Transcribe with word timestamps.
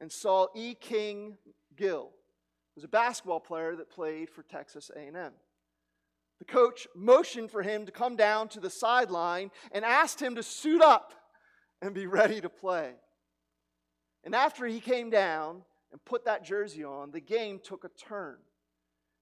and 0.00 0.10
saw 0.10 0.46
E. 0.54 0.74
King 0.74 1.36
Gill, 1.76 2.10
was 2.74 2.84
a 2.84 2.88
basketball 2.88 3.40
player 3.40 3.76
that 3.76 3.90
played 3.90 4.30
for 4.30 4.42
Texas 4.42 4.90
A&M. 4.94 5.32
The 6.38 6.44
coach 6.44 6.88
motioned 6.94 7.50
for 7.50 7.62
him 7.62 7.86
to 7.86 7.92
come 7.92 8.16
down 8.16 8.48
to 8.48 8.60
the 8.60 8.70
sideline 8.70 9.50
and 9.70 9.84
asked 9.84 10.20
him 10.20 10.34
to 10.34 10.42
suit 10.42 10.82
up 10.82 11.14
and 11.80 11.94
be 11.94 12.06
ready 12.06 12.40
to 12.40 12.48
play. 12.48 12.92
And 14.24 14.34
after 14.34 14.66
he 14.66 14.80
came 14.80 15.10
down 15.10 15.62
and 15.92 16.04
put 16.04 16.24
that 16.24 16.44
jersey 16.44 16.84
on, 16.84 17.10
the 17.10 17.20
game 17.20 17.60
took 17.62 17.84
a 17.84 17.88
turn. 17.88 18.36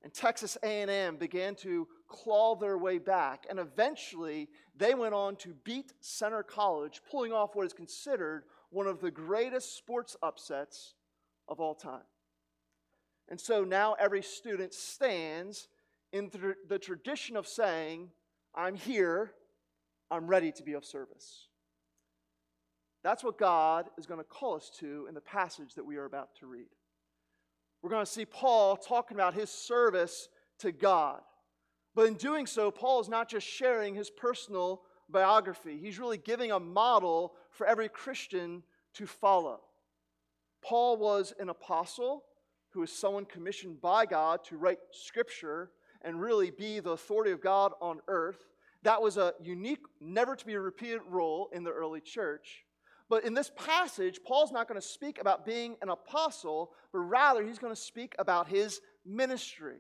And 0.03 0.15
Texas 0.15 0.57
A&M 0.63 1.17
began 1.17 1.55
to 1.57 1.89
claw 2.11 2.57
their 2.57 2.77
way 2.77 2.99
back, 2.99 3.47
and 3.49 3.59
eventually 3.59 4.49
they 4.77 4.95
went 4.95 5.15
on 5.15 5.37
to 5.37 5.55
beat 5.65 5.93
Centre 6.01 6.43
College, 6.43 7.01
pulling 7.11 7.33
off 7.33 7.55
what 7.55 7.65
is 7.65 7.73
considered 7.73 8.45
one 8.69 8.87
of 8.87 9.01
the 9.01 9.11
greatest 9.11 9.77
sports 9.77 10.17
upsets 10.23 10.95
of 11.49 11.61
all 11.61 11.75
time. 11.75 12.03
And 13.29 13.41
so 13.41 13.65
now 13.65 13.95
every 13.95 14.23
student 14.23 14.75
stands 14.75 15.69
in 16.13 16.31
the 16.69 16.79
tradition 16.79 17.37
of 17.37 17.47
saying, 17.47 18.11
I'm 18.55 18.75
here, 18.75 19.33
I'm 20.11 20.27
ready 20.27 20.51
to 20.53 20.63
be 20.63 20.73
of 20.73 20.85
service. 20.85 21.47
That's 23.03 23.25
what 23.25 23.39
God 23.39 23.89
is 23.97 24.07
going 24.07 24.21
to 24.21 24.25
call 24.25 24.57
us 24.57 24.71
to 24.81 25.07
in 25.09 25.15
the 25.15 25.21
passage 25.21 25.75
that 25.77 25.87
we 25.87 25.97
are 25.97 26.05
about 26.05 26.35
to 26.41 26.47
read. 26.47 26.67
We're 27.83 27.91
going 27.91 28.05
to 28.05 28.11
see 28.11 28.27
Paul 28.27 28.77
talking 28.77 29.17
about 29.17 29.35
his 29.35 29.49
service 29.49 30.29
to 30.59 30.73
God. 30.73 31.21
But 31.95 32.07
in 32.07 32.15
doing 32.15 32.47
so, 32.47 32.71
Paul 32.71 33.01
is 33.01 33.09
not 33.09 33.29
just 33.29 33.47
sharing 33.47 33.95
his 33.95 34.11
personal 34.11 34.83
biography, 35.09 35.79
he's 35.81 35.99
really 35.99 36.19
giving 36.19 36.53
a 36.53 36.61
model 36.61 37.35
for 37.51 37.67
every 37.67 37.89
Christian 37.89 38.63
to 38.95 39.07
follow. 39.07 39.61
Paul 40.63 40.99
was 40.99 41.33
an 41.39 41.49
apostle 41.49 42.25
who 42.71 42.81
was 42.81 42.93
someone 42.93 43.25
commissioned 43.25 43.81
by 43.81 44.07
God 44.07 44.45
to 44.45 44.57
write 44.57 44.79
scripture 44.93 45.71
and 46.03 46.21
really 46.21 46.51
be 46.51 46.81
the 46.81 46.91
authority 46.91 47.33
of 47.33 47.41
God 47.41 47.73
on 47.81 48.01
earth. 48.09 48.39
That 48.83 49.03
was 49.03 49.17
a 49.17 49.35
unique, 49.43 49.81
never 50.01 50.37
to 50.37 50.47
be 50.47 50.57
repeated 50.57 51.01
role 51.09 51.51
in 51.53 51.65
the 51.65 51.73
early 51.73 52.01
church. 52.01 52.65
But 53.09 53.25
in 53.25 53.35
this 53.35 53.51
passage, 53.57 54.21
Paul's 54.25 54.53
not 54.53 54.69
going 54.69 54.81
to 54.81 54.87
speak 54.87 55.21
about 55.21 55.45
being 55.45 55.77
an 55.83 55.89
apostle, 55.89 56.71
but 56.93 57.01
rather 57.01 57.45
he's 57.45 57.59
going 57.59 57.75
to 57.75 57.81
speak 57.81 58.15
about 58.19 58.49
his 58.49 58.81
ministry. 59.05 59.79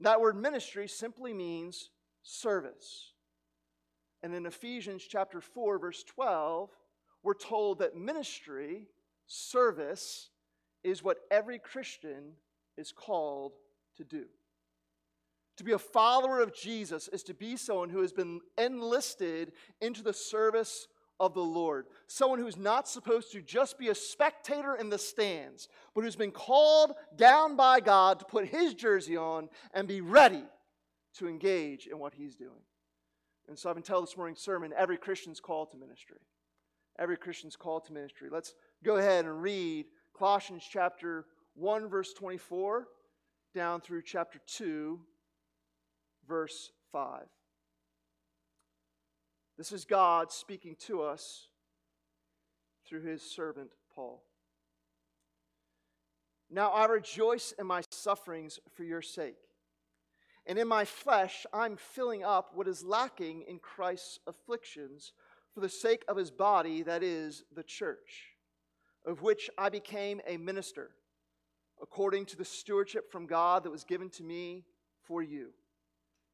That 0.00 0.20
word 0.20 0.36
ministry 0.36 0.88
simply 0.88 1.32
means 1.32 1.90
service. 2.22 3.12
And 4.22 4.34
in 4.34 4.46
Ephesians 4.46 5.04
chapter 5.08 5.40
4 5.40 5.78
verse 5.78 6.04
12, 6.04 6.70
we're 7.22 7.34
told 7.34 7.78
that 7.78 7.96
ministry, 7.96 8.88
service 9.26 10.30
is 10.82 11.02
what 11.02 11.18
every 11.30 11.58
Christian 11.58 12.32
is 12.76 12.92
called 12.92 13.52
to 13.96 14.04
do. 14.04 14.24
To 15.58 15.64
be 15.64 15.72
a 15.72 15.78
follower 15.78 16.40
of 16.40 16.54
Jesus 16.54 17.08
is 17.08 17.22
to 17.24 17.34
be 17.34 17.56
someone 17.56 17.90
who 17.90 18.00
has 18.00 18.12
been 18.12 18.40
enlisted 18.58 19.52
into 19.80 20.02
the 20.02 20.12
service 20.12 20.88
of 21.22 21.34
the 21.34 21.40
Lord. 21.40 21.86
Someone 22.08 22.40
who's 22.40 22.56
not 22.56 22.88
supposed 22.88 23.30
to 23.30 23.40
just 23.40 23.78
be 23.78 23.88
a 23.90 23.94
spectator 23.94 24.74
in 24.74 24.90
the 24.90 24.98
stands, 24.98 25.68
but 25.94 26.02
who's 26.02 26.16
been 26.16 26.32
called 26.32 26.94
down 27.14 27.54
by 27.54 27.78
God 27.78 28.18
to 28.18 28.24
put 28.24 28.48
his 28.48 28.74
jersey 28.74 29.16
on 29.16 29.48
and 29.72 29.86
be 29.86 30.00
ready 30.00 30.42
to 31.18 31.28
engage 31.28 31.86
in 31.86 32.00
what 32.00 32.12
he's 32.12 32.34
doing. 32.34 32.64
And 33.48 33.56
so 33.56 33.70
I've 33.70 33.76
been 33.76 33.84
telling 33.84 34.04
this 34.04 34.16
morning's 34.16 34.40
sermon 34.40 34.72
every 34.76 34.96
Christian's 34.96 35.38
called 35.38 35.70
to 35.70 35.76
ministry. 35.76 36.18
Every 36.98 37.16
Christian's 37.16 37.54
called 37.54 37.84
to 37.84 37.92
ministry. 37.92 38.28
Let's 38.28 38.54
go 38.82 38.96
ahead 38.96 39.24
and 39.24 39.40
read 39.40 39.86
Colossians 40.18 40.64
chapter 40.68 41.26
1, 41.54 41.88
verse 41.88 42.12
24, 42.14 42.88
down 43.54 43.80
through 43.80 44.02
chapter 44.02 44.40
2, 44.46 44.98
verse 46.26 46.72
5. 46.90 47.20
This 49.58 49.72
is 49.72 49.84
God 49.84 50.32
speaking 50.32 50.76
to 50.86 51.02
us 51.02 51.48
through 52.86 53.02
his 53.02 53.22
servant 53.22 53.70
Paul. 53.94 54.22
Now 56.50 56.70
I 56.70 56.86
rejoice 56.86 57.52
in 57.58 57.66
my 57.66 57.82
sufferings 57.90 58.58
for 58.74 58.84
your 58.84 59.02
sake. 59.02 59.36
And 60.46 60.58
in 60.58 60.66
my 60.66 60.84
flesh, 60.84 61.46
I'm 61.52 61.76
filling 61.76 62.24
up 62.24 62.50
what 62.54 62.66
is 62.66 62.84
lacking 62.84 63.44
in 63.48 63.58
Christ's 63.58 64.18
afflictions 64.26 65.12
for 65.54 65.60
the 65.60 65.68
sake 65.68 66.04
of 66.08 66.16
his 66.16 66.30
body, 66.30 66.82
that 66.82 67.02
is, 67.02 67.44
the 67.54 67.62
church, 67.62 68.34
of 69.06 69.22
which 69.22 69.48
I 69.56 69.68
became 69.68 70.20
a 70.26 70.36
minister, 70.38 70.90
according 71.80 72.26
to 72.26 72.36
the 72.36 72.44
stewardship 72.44 73.12
from 73.12 73.26
God 73.26 73.64
that 73.64 73.70
was 73.70 73.84
given 73.84 74.10
to 74.10 74.22
me 74.24 74.64
for 75.04 75.22
you, 75.22 75.50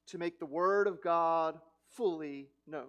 to 0.06 0.18
make 0.18 0.38
the 0.38 0.46
word 0.46 0.86
of 0.86 1.02
God 1.02 1.58
fully 1.94 2.48
known 2.66 2.88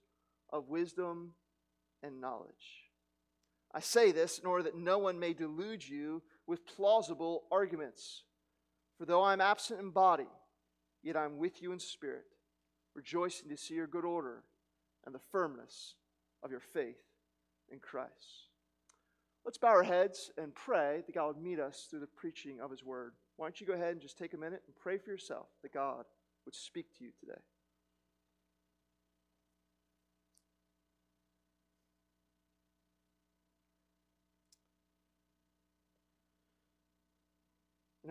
of 0.51 0.69
wisdom 0.69 1.33
and 2.03 2.21
knowledge. 2.21 2.89
I 3.73 3.79
say 3.79 4.11
this 4.11 4.39
in 4.39 4.45
order 4.45 4.63
that 4.63 4.77
no 4.77 4.97
one 4.97 5.19
may 5.19 5.33
delude 5.33 5.87
you 5.87 6.21
with 6.45 6.65
plausible 6.65 7.43
arguments. 7.51 8.23
For 8.97 9.05
though 9.05 9.21
I 9.21 9.33
am 9.33 9.41
absent 9.41 9.79
in 9.79 9.91
body, 9.91 10.27
yet 11.03 11.15
I 11.15 11.25
am 11.25 11.37
with 11.37 11.61
you 11.61 11.71
in 11.71 11.79
spirit, 11.79 12.25
rejoicing 12.93 13.49
to 13.49 13.57
see 13.57 13.75
your 13.75 13.87
good 13.87 14.05
order 14.05 14.43
and 15.05 15.15
the 15.15 15.21
firmness 15.31 15.95
of 16.43 16.51
your 16.51 16.59
faith 16.59 17.01
in 17.71 17.79
Christ. 17.79 18.49
Let's 19.45 19.57
bow 19.57 19.69
our 19.69 19.83
heads 19.83 20.29
and 20.37 20.53
pray 20.53 21.01
that 21.05 21.15
God 21.15 21.27
would 21.27 21.43
meet 21.43 21.59
us 21.59 21.87
through 21.89 22.01
the 22.01 22.07
preaching 22.07 22.59
of 22.59 22.69
His 22.69 22.83
word. 22.83 23.13
Why 23.37 23.47
don't 23.47 23.59
you 23.59 23.65
go 23.65 23.73
ahead 23.73 23.93
and 23.93 24.01
just 24.01 24.17
take 24.17 24.33
a 24.33 24.37
minute 24.37 24.61
and 24.67 24.75
pray 24.75 24.97
for 24.97 25.09
yourself 25.09 25.47
that 25.63 25.73
God 25.73 26.05
would 26.45 26.53
speak 26.53 26.95
to 26.97 27.03
you 27.03 27.11
today? 27.19 27.41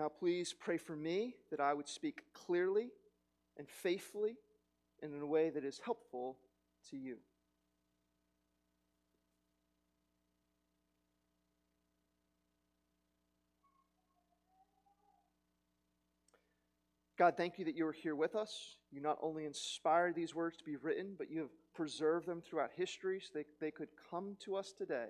Now, 0.00 0.08
please 0.08 0.54
pray 0.58 0.78
for 0.78 0.96
me 0.96 1.34
that 1.50 1.60
I 1.60 1.74
would 1.74 1.86
speak 1.86 2.22
clearly 2.32 2.88
and 3.58 3.68
faithfully 3.68 4.36
and 5.02 5.14
in 5.14 5.20
a 5.20 5.26
way 5.26 5.50
that 5.50 5.62
is 5.62 5.78
helpful 5.84 6.38
to 6.88 6.96
you. 6.96 7.18
God, 17.18 17.34
thank 17.36 17.58
you 17.58 17.66
that 17.66 17.76
you 17.76 17.86
are 17.86 17.92
here 17.92 18.16
with 18.16 18.34
us. 18.34 18.78
You 18.90 19.02
not 19.02 19.18
only 19.20 19.44
inspired 19.44 20.14
these 20.14 20.34
words 20.34 20.56
to 20.56 20.64
be 20.64 20.76
written, 20.76 21.14
but 21.18 21.30
you 21.30 21.40
have 21.40 21.74
preserved 21.74 22.26
them 22.26 22.40
throughout 22.40 22.70
history 22.74 23.20
so 23.20 23.32
they, 23.34 23.44
they 23.60 23.70
could 23.70 23.90
come 24.10 24.38
to 24.46 24.56
us 24.56 24.72
today. 24.72 25.08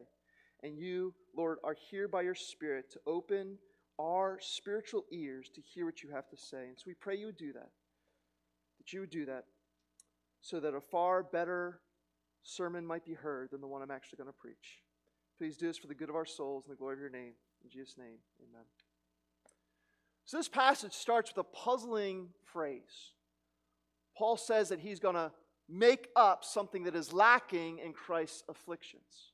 And 0.65 0.77
you, 0.77 1.15
Lord, 1.37 1.59
are 1.63 1.77
here 1.93 2.09
by 2.09 2.23
your 2.23 2.35
Spirit 2.35 2.91
to 2.91 3.01
open 3.07 3.59
our 4.01 4.39
spiritual 4.41 5.05
ears 5.13 5.51
to 5.55 5.61
hear 5.61 5.85
what 5.85 6.03
you 6.03 6.11
have 6.11 6.29
to 6.31 6.37
say. 6.37 6.69
And 6.69 6.79
so 6.79 6.85
we 6.87 6.95
pray 6.95 7.17
you 7.17 7.27
would 7.27 7.37
do 7.37 7.53
that. 7.53 7.71
That 8.79 8.93
you 8.93 9.01
would 9.01 9.11
do 9.11 9.27
that 9.27 9.45
so 10.41 10.59
that 10.61 10.75
a 10.75 10.81
far 10.81 11.23
better 11.23 11.81
sermon 12.43 12.87
might 12.87 13.05
be 13.05 13.13
heard 13.13 13.51
than 13.51 13.61
the 13.61 13.67
one 13.67 13.83
I'm 13.83 13.91
actually 13.91 14.17
going 14.17 14.31
to 14.31 14.39
preach. 14.39 14.81
Please 15.37 15.57
do 15.57 15.67
this 15.67 15.77
for 15.77 15.87
the 15.87 15.95
good 15.95 16.09
of 16.09 16.17
our 16.17 16.25
souls 16.25 16.65
and 16.65 16.73
the 16.73 16.79
glory 16.79 16.95
of 16.95 17.01
your 17.01 17.11
name. 17.11 17.33
In 17.63 17.71
Jesus' 17.71 17.99
name, 17.99 18.19
amen. 18.41 18.65
So 20.25 20.39
this 20.39 20.49
passage 20.49 20.95
starts 20.95 21.31
with 21.31 21.45
a 21.45 21.57
puzzling 21.57 22.29
phrase. 22.45 23.13
Paul 24.17 24.37
says 24.37 24.71
that 24.71 24.81
he's 24.81 25.01
going 25.01 25.15
to 25.15 25.31
make 25.69 26.09
up 26.17 26.45
something 26.45 26.85
that 26.85 26.97
is 26.97 27.13
lacking 27.13 27.79
in 27.79 27.93
Christ's 27.93 28.45
afflictions. 28.49 29.33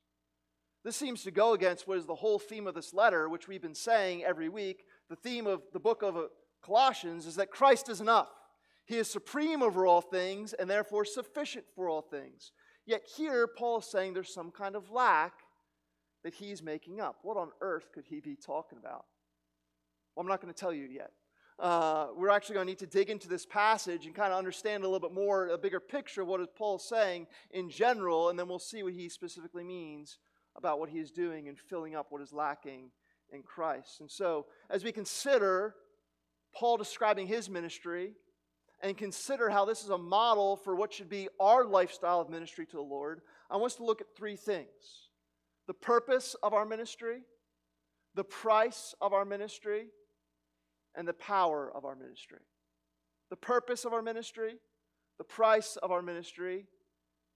This 0.87 0.95
seems 0.95 1.23
to 1.23 1.31
go 1.31 1.51
against 1.51 1.85
what 1.85 1.97
is 1.97 2.05
the 2.05 2.15
whole 2.15 2.39
theme 2.39 2.65
of 2.65 2.73
this 2.73 2.93
letter, 2.93 3.27
which 3.27 3.49
we've 3.49 3.61
been 3.61 3.75
saying 3.75 4.23
every 4.23 4.47
week. 4.47 4.85
The 5.09 5.17
theme 5.17 5.45
of 5.45 5.63
the 5.73 5.81
book 5.81 6.01
of 6.01 6.15
uh, 6.15 6.27
Colossians 6.63 7.25
is 7.25 7.35
that 7.35 7.51
Christ 7.51 7.89
is 7.89 7.99
enough. 7.99 8.29
He 8.85 8.95
is 8.95 9.09
supreme 9.09 9.61
over 9.61 9.85
all 9.85 9.99
things 9.99 10.53
and 10.53 10.69
therefore 10.69 11.03
sufficient 11.03 11.65
for 11.75 11.89
all 11.89 12.01
things. 12.01 12.53
Yet 12.85 13.01
here, 13.17 13.47
Paul 13.47 13.79
is 13.79 13.85
saying 13.85 14.13
there's 14.13 14.33
some 14.33 14.49
kind 14.49 14.77
of 14.77 14.89
lack 14.89 15.33
that 16.23 16.35
he's 16.35 16.63
making 16.63 17.01
up. 17.01 17.17
What 17.21 17.35
on 17.35 17.49
earth 17.59 17.91
could 17.93 18.05
he 18.05 18.21
be 18.21 18.37
talking 18.37 18.77
about? 18.77 19.03
Well, 20.15 20.21
I'm 20.21 20.29
not 20.29 20.41
going 20.41 20.53
to 20.53 20.57
tell 20.57 20.71
you 20.71 20.85
yet. 20.85 21.11
Uh, 21.59 22.07
we're 22.15 22.29
actually 22.29 22.53
going 22.53 22.67
to 22.67 22.71
need 22.71 22.79
to 22.79 22.87
dig 22.87 23.09
into 23.09 23.27
this 23.27 23.45
passage 23.45 24.05
and 24.05 24.15
kind 24.15 24.31
of 24.31 24.39
understand 24.39 24.85
a 24.85 24.87
little 24.87 25.05
bit 25.05 25.13
more, 25.13 25.49
a 25.49 25.57
bigger 25.57 25.81
picture 25.81 26.21
of 26.21 26.29
what 26.29 26.39
is 26.39 26.47
Paul 26.55 26.79
saying 26.79 27.27
in 27.51 27.69
general, 27.69 28.29
and 28.29 28.39
then 28.39 28.47
we'll 28.47 28.57
see 28.57 28.83
what 28.83 28.93
he 28.93 29.09
specifically 29.09 29.65
means 29.65 30.17
about 30.57 30.79
what 30.79 30.89
he 30.89 30.99
is 30.99 31.11
doing 31.11 31.47
and 31.47 31.57
filling 31.57 31.95
up 31.95 32.07
what 32.09 32.21
is 32.21 32.33
lacking 32.33 32.89
in 33.31 33.43
Christ. 33.43 34.01
And 34.01 34.09
so, 34.09 34.47
as 34.69 34.83
we 34.83 34.91
consider 34.91 35.75
Paul 36.53 36.77
describing 36.77 37.27
his 37.27 37.49
ministry 37.49 38.13
and 38.81 38.97
consider 38.97 39.49
how 39.49 39.65
this 39.65 39.83
is 39.83 39.89
a 39.89 39.97
model 39.97 40.55
for 40.55 40.75
what 40.75 40.93
should 40.93 41.09
be 41.09 41.29
our 41.39 41.65
lifestyle 41.65 42.21
of 42.21 42.29
ministry 42.29 42.65
to 42.65 42.75
the 42.75 42.81
Lord, 42.81 43.21
I 43.49 43.57
want 43.57 43.71
us 43.71 43.77
to 43.77 43.85
look 43.85 44.01
at 44.01 44.15
three 44.15 44.35
things 44.35 44.67
the 45.67 45.73
purpose 45.73 46.35
of 46.41 46.53
our 46.53 46.65
ministry, 46.65 47.21
the 48.15 48.23
price 48.23 48.95
of 49.01 49.13
our 49.13 49.25
ministry, 49.25 49.87
and 50.95 51.07
the 51.07 51.13
power 51.13 51.71
of 51.75 51.85
our 51.85 51.95
ministry. 51.95 52.39
The 53.29 53.35
purpose 53.35 53.83
of 53.83 53.93
our 53.93 54.01
ministry, 54.01 54.55
the 55.17 55.25
price 55.25 55.77
of 55.83 55.91
our 55.91 56.01
ministry, 56.01 56.65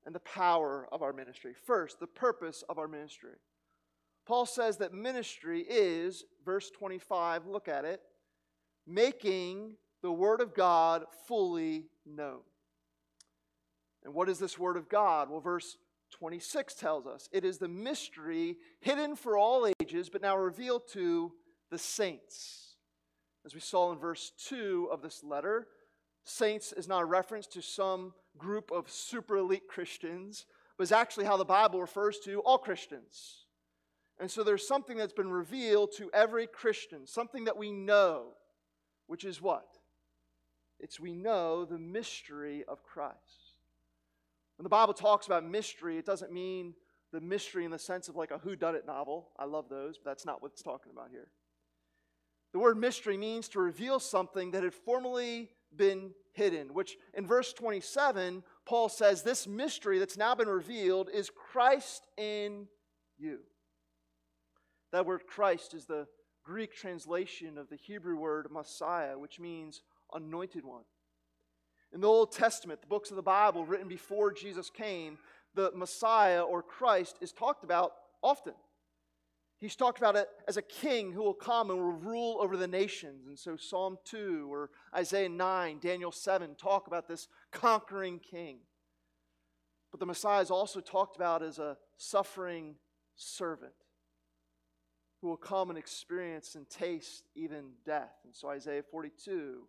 and 0.06 0.16
the 0.16 0.20
power 0.20 0.88
of 0.92 1.02
our 1.02 1.14
ministry. 1.14 1.54
First, 1.66 2.00
the 2.00 2.08
purpose 2.08 2.64
of 2.70 2.78
our 2.78 2.88
ministry. 2.88 3.36
Paul 4.26 4.46
says 4.46 4.78
that 4.78 4.94
ministry 4.94 5.66
is, 5.68 6.24
verse 6.46 6.70
25, 6.72 7.48
look 7.48 7.68
at 7.68 7.86
it, 7.86 8.02
making 8.88 9.76
the 10.02 10.12
Word 10.12 10.42
of 10.42 10.54
God 10.54 11.06
fully 11.28 11.86
known. 12.06 12.42
And 14.04 14.14
what 14.14 14.30
is 14.30 14.40
this 14.40 14.58
Word 14.58 14.78
of 14.78 14.90
God? 14.90 15.30
Well, 15.30 15.42
verse 15.42 15.78
26 16.12 16.74
tells 16.76 17.06
us 17.06 17.30
it 17.32 17.46
is 17.46 17.58
the 17.58 17.68
mystery 17.68 18.58
hidden 18.80 19.16
for 19.16 19.38
all 19.38 19.72
ages, 19.82 20.10
but 20.10 20.22
now 20.22 20.38
revealed 20.38 20.84
to 20.94 21.32
the 21.70 21.78
saints. 21.78 22.76
As 23.46 23.54
we 23.54 23.60
saw 23.60 23.92
in 23.92 23.98
verse 23.98 24.32
2 24.48 24.90
of 24.92 25.02
this 25.02 25.24
letter, 25.24 25.68
saints 26.26 26.74
is 26.74 26.88
not 26.88 27.02
a 27.02 27.06
reference 27.06 27.48
to 27.48 27.62
some 27.62 28.14
group 28.38 28.72
of 28.72 28.90
super 28.90 29.38
elite 29.38 29.68
Christians, 29.68 30.46
but 30.78 30.92
actually 30.92 31.26
how 31.26 31.38
the 31.38 31.46
Bible 31.46 31.82
refers 31.82 32.20
to 32.20 32.40
all 32.40 32.58
Christians. 32.58 33.46
And 34.20 34.30
so 34.30 34.44
there's 34.44 34.68
something 34.68 34.98
that's 34.98 35.14
been 35.14 35.32
revealed 35.32 35.92
to 35.98 36.10
every 36.14 36.48
Christian, 36.48 37.08
something 37.08 37.46
that 37.46 37.58
we 37.58 37.72
know, 37.72 38.34
which 39.08 39.26
is 39.26 39.42
what? 39.42 39.68
It's 40.80 41.00
we 41.00 41.14
know 41.14 41.66
the 41.66 41.78
mystery 41.78 42.64
of 42.68 42.84
Christ. 42.84 43.56
When 44.58 44.64
the 44.64 44.70
Bible 44.70 44.94
talks 44.94 45.26
about 45.26 45.44
mystery, 45.44 45.98
it 45.98 46.06
doesn't 46.06 46.32
mean 46.32 46.74
the 47.12 47.22
mystery 47.22 47.66
in 47.66 47.72
the 47.72 47.80
sense 47.80 48.08
of 48.08 48.16
like 48.16 48.32
a 48.32 48.40
whodunit 48.40 48.86
novel. 48.86 49.30
I 49.38 49.46
love 49.46 49.70
those, 49.70 49.98
but 49.98 50.10
that's 50.10 50.26
not 50.26 50.42
what 50.42 50.52
it's 50.52 50.62
talking 50.62 50.92
about 50.92 51.10
here. 51.12 51.28
The 52.54 52.60
word 52.60 52.78
mystery 52.78 53.18
means 53.18 53.48
to 53.50 53.60
reveal 53.60 54.00
something 54.00 54.52
that 54.52 54.64
had 54.64 54.74
formerly 54.74 55.50
been 55.76 56.12
hidden, 56.34 56.74
which 56.74 56.98
in 57.14 57.26
verse 57.26 57.54
27, 57.54 58.44
Paul 58.66 58.90
says 58.90 59.24
this 59.24 59.48
mystery 59.48 60.00
that's 60.00 60.18
now 60.18 60.36
been 60.36 60.48
revealed 60.48 61.10
is 61.14 61.30
Christ 61.30 62.08
in 62.18 62.68
you. 63.18 63.40
That 64.92 65.06
word 65.06 65.24
Christ 65.28 65.74
is 65.74 65.86
the 65.86 66.08
Greek 66.44 66.74
translation 66.74 67.58
of 67.58 67.70
the 67.70 67.76
Hebrew 67.76 68.18
word 68.18 68.48
Messiah, 68.52 69.18
which 69.18 69.40
means 69.40 69.82
anointed 70.14 70.66
one. 70.66 70.84
In 71.94 72.02
the 72.02 72.08
Old 72.08 72.32
Testament, 72.32 72.82
the 72.82 72.88
books 72.88 73.10
of 73.10 73.16
the 73.16 73.22
Bible 73.22 73.66
written 73.66 73.88
before 73.88 74.32
Jesus 74.32 74.70
came, 74.70 75.18
the 75.54 75.72
Messiah 75.76 76.42
or 76.42 76.64
Christ 76.64 77.18
is 77.22 77.32
talked 77.32 77.64
about 77.64 77.94
often. 78.24 78.54
He's 79.62 79.76
talked 79.76 80.00
about 80.00 80.16
it 80.16 80.28
as 80.48 80.58
a 80.58 80.62
king 80.64 81.12
who 81.12 81.22
will 81.22 81.36
come 81.36 81.70
and 81.70 81.80
will 81.80 81.92
rule 81.92 82.40
over 82.42 82.58
the 82.58 82.68
nations. 82.68 83.28
And 83.28 83.38
so 83.38 83.56
Psalm 83.56 84.00
2 84.06 84.52
or 84.52 84.72
Isaiah 84.96 85.30
9, 85.30 85.78
Daniel 85.80 86.12
7 86.12 86.56
talk 86.56 86.88
about 86.88 87.08
this 87.08 87.28
conquering 87.52 88.20
king. 88.20 88.58
But 89.92 90.00
the 90.00 90.08
Messiah 90.08 90.42
is 90.42 90.50
also 90.50 90.80
talked 90.80 91.16
about 91.16 91.44
as 91.44 91.60
a 91.60 91.78
suffering 91.98 92.76
servant 93.16 93.74
who 95.22 95.28
will 95.28 95.38
come 95.38 95.70
and 95.70 95.78
experience 95.78 96.56
and 96.56 96.68
taste 96.68 97.26
even 97.36 97.74
death. 97.86 98.16
And 98.26 98.36
so 98.36 98.50
Isaiah 98.50 98.82
42, 98.90 99.62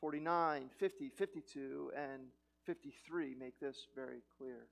49, 0.00 0.70
50, 0.78 1.10
52, 1.10 1.92
and 1.94 2.22
53 2.64 3.34
make 3.38 3.60
this 3.60 3.88
very 3.94 4.22
clear. 4.38 4.68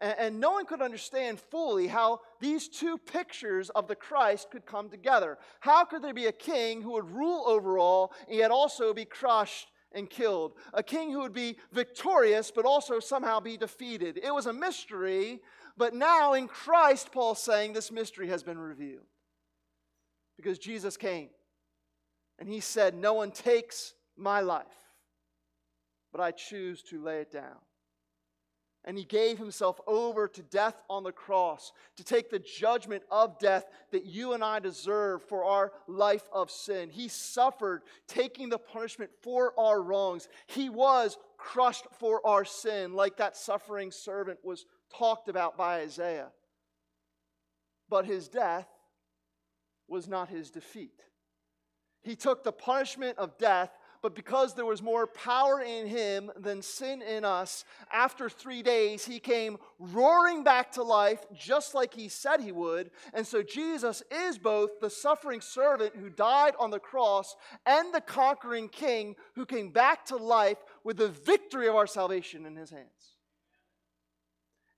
And, 0.00 0.38
no 0.38 0.52
one 0.52 0.64
could 0.64 0.80
understand 0.80 1.40
fully 1.40 1.88
how 1.88 2.20
these 2.40 2.68
two 2.68 2.98
pictures 2.98 3.68
of 3.70 3.88
the 3.88 3.96
Christ 3.96 4.50
could 4.50 4.64
come 4.64 4.88
together. 4.88 5.38
How 5.60 5.84
could 5.84 6.02
there 6.02 6.14
be 6.14 6.26
a 6.26 6.32
king 6.32 6.82
who 6.82 6.92
would 6.92 7.10
rule 7.10 7.42
over 7.46 7.78
all 7.78 8.12
and 8.28 8.36
yet 8.36 8.52
also 8.52 8.94
be 8.94 9.04
crushed 9.04 9.68
and 9.90 10.08
killed? 10.08 10.52
A 10.72 10.84
king 10.84 11.10
who 11.10 11.18
would 11.20 11.32
be 11.32 11.58
victorious 11.72 12.52
but 12.52 12.64
also 12.64 13.00
somehow 13.00 13.40
be 13.40 13.56
defeated. 13.56 14.20
It 14.22 14.32
was 14.32 14.46
a 14.46 14.52
mystery, 14.52 15.40
but 15.76 15.94
now 15.94 16.34
in 16.34 16.46
Christ, 16.46 17.10
Paul's 17.10 17.42
saying 17.42 17.72
this 17.72 17.90
mystery 17.90 18.28
has 18.28 18.44
been 18.44 18.58
revealed. 18.58 19.06
because 20.36 20.58
Jesus 20.60 20.96
came 20.96 21.30
and 22.38 22.48
he 22.48 22.60
said, 22.60 22.94
No 22.94 23.14
one 23.14 23.32
takes 23.32 23.94
my 24.16 24.40
life, 24.40 24.66
but 26.12 26.20
I 26.20 26.30
choose 26.30 26.82
to 26.84 27.02
lay 27.02 27.20
it 27.20 27.32
down. 27.32 27.56
And 28.84 28.96
he 28.96 29.04
gave 29.04 29.38
himself 29.38 29.80
over 29.86 30.28
to 30.28 30.42
death 30.42 30.80
on 30.88 31.02
the 31.02 31.12
cross 31.12 31.72
to 31.96 32.04
take 32.04 32.30
the 32.30 32.38
judgment 32.38 33.02
of 33.10 33.38
death 33.38 33.66
that 33.90 34.06
you 34.06 34.32
and 34.32 34.42
I 34.42 34.60
deserve 34.60 35.22
for 35.22 35.44
our 35.44 35.72
life 35.86 36.26
of 36.32 36.50
sin. 36.50 36.88
He 36.88 37.08
suffered, 37.08 37.82
taking 38.06 38.48
the 38.48 38.58
punishment 38.58 39.10
for 39.22 39.52
our 39.58 39.82
wrongs. 39.82 40.28
He 40.46 40.70
was 40.70 41.18
crushed 41.36 41.86
for 41.98 42.26
our 42.26 42.44
sin, 42.44 42.94
like 42.94 43.16
that 43.18 43.36
suffering 43.36 43.90
servant 43.90 44.38
was 44.42 44.64
talked 44.96 45.28
about 45.28 45.56
by 45.56 45.80
Isaiah. 45.80 46.30
But 47.90 48.06
his 48.06 48.28
death 48.28 48.68
was 49.86 50.08
not 50.08 50.28
his 50.28 50.50
defeat. 50.50 51.02
He 52.02 52.16
took 52.16 52.44
the 52.44 52.52
punishment 52.52 53.18
of 53.18 53.38
death, 53.38 53.70
but 54.02 54.14
because 54.14 54.54
there 54.54 54.64
was 54.64 54.82
more 54.82 55.06
power 55.06 55.60
in 55.60 55.86
him 55.86 56.30
than 56.36 56.62
sin 56.62 57.02
in 57.02 57.24
us, 57.24 57.64
after 57.92 58.28
three 58.28 58.62
days 58.62 59.04
he 59.04 59.18
came 59.18 59.58
roaring 59.78 60.44
back 60.44 60.72
to 60.72 60.82
life, 60.82 61.24
just 61.34 61.74
like 61.74 61.94
he 61.94 62.08
said 62.08 62.40
he 62.40 62.52
would. 62.52 62.90
And 63.12 63.26
so 63.26 63.42
Jesus 63.42 64.02
is 64.10 64.38
both 64.38 64.80
the 64.80 64.90
suffering 64.90 65.40
servant 65.40 65.96
who 65.96 66.10
died 66.10 66.54
on 66.58 66.70
the 66.70 66.78
cross 66.78 67.36
and 67.66 67.92
the 67.92 68.00
conquering 68.00 68.68
king 68.68 69.16
who 69.34 69.46
came 69.46 69.70
back 69.70 70.04
to 70.06 70.16
life 70.16 70.58
with 70.84 70.96
the 70.96 71.08
victory 71.08 71.68
of 71.68 71.74
our 71.74 71.86
salvation 71.86 72.46
in 72.46 72.56
his 72.56 72.70
hands. 72.70 73.17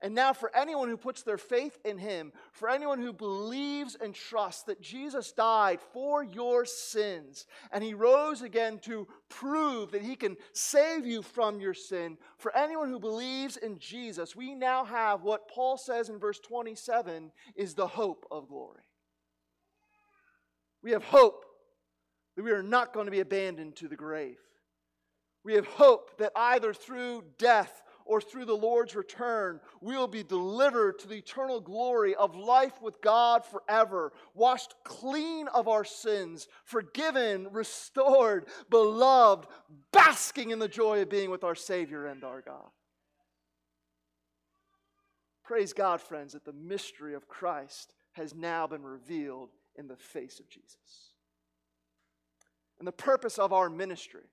And 0.02 0.14
now, 0.14 0.32
for 0.32 0.54
anyone 0.56 0.88
who 0.88 0.96
puts 0.96 1.22
their 1.22 1.36
faith 1.36 1.78
in 1.84 1.98
him, 1.98 2.32
for 2.52 2.70
anyone 2.70 3.02
who 3.02 3.12
believes 3.12 3.96
and 4.00 4.14
trusts 4.14 4.62
that 4.62 4.80
Jesus 4.80 5.32
died 5.32 5.78
for 5.92 6.24
your 6.24 6.64
sins 6.64 7.46
and 7.70 7.84
he 7.84 7.92
rose 7.92 8.40
again 8.40 8.78
to 8.84 9.06
prove 9.28 9.92
that 9.92 10.00
he 10.00 10.16
can 10.16 10.38
save 10.54 11.04
you 11.04 11.20
from 11.20 11.60
your 11.60 11.74
sin, 11.74 12.16
for 12.38 12.56
anyone 12.56 12.88
who 12.88 12.98
believes 12.98 13.58
in 13.58 13.78
Jesus, 13.78 14.34
we 14.34 14.54
now 14.54 14.84
have 14.84 15.22
what 15.22 15.48
Paul 15.48 15.76
says 15.76 16.08
in 16.08 16.18
verse 16.18 16.40
27 16.40 17.30
is 17.54 17.74
the 17.74 17.86
hope 17.86 18.26
of 18.30 18.48
glory. 18.48 18.80
We 20.82 20.92
have 20.92 21.04
hope 21.04 21.44
that 22.36 22.42
we 22.42 22.52
are 22.52 22.62
not 22.62 22.94
going 22.94 23.04
to 23.04 23.12
be 23.12 23.20
abandoned 23.20 23.76
to 23.76 23.88
the 23.88 23.96
grave. 23.96 24.38
We 25.44 25.54
have 25.54 25.66
hope 25.66 26.16
that 26.18 26.32
either 26.34 26.72
through 26.72 27.24
death 27.38 27.82
or 28.10 28.20
through 28.20 28.44
the 28.44 28.56
Lord's 28.56 28.96
return, 28.96 29.60
we 29.80 29.96
will 29.96 30.08
be 30.08 30.24
delivered 30.24 30.98
to 30.98 31.06
the 31.06 31.18
eternal 31.18 31.60
glory 31.60 32.16
of 32.16 32.34
life 32.34 32.82
with 32.82 33.00
God 33.00 33.44
forever, 33.46 34.12
washed 34.34 34.74
clean 34.82 35.46
of 35.46 35.68
our 35.68 35.84
sins, 35.84 36.48
forgiven, 36.64 37.46
restored, 37.52 38.46
beloved, 38.68 39.46
basking 39.92 40.50
in 40.50 40.58
the 40.58 40.66
joy 40.66 41.02
of 41.02 41.08
being 41.08 41.30
with 41.30 41.44
our 41.44 41.54
Savior 41.54 42.06
and 42.06 42.24
our 42.24 42.40
God. 42.40 42.70
Praise 45.44 45.72
God, 45.72 46.00
friends, 46.00 46.32
that 46.32 46.44
the 46.44 46.52
mystery 46.52 47.14
of 47.14 47.28
Christ 47.28 47.94
has 48.14 48.34
now 48.34 48.66
been 48.66 48.82
revealed 48.82 49.50
in 49.76 49.86
the 49.86 49.96
face 49.96 50.40
of 50.40 50.48
Jesus. 50.48 51.12
And 52.80 52.88
the 52.88 52.92
purpose 52.92 53.38
of 53.38 53.52
our 53.52 53.70
ministry 53.70 54.24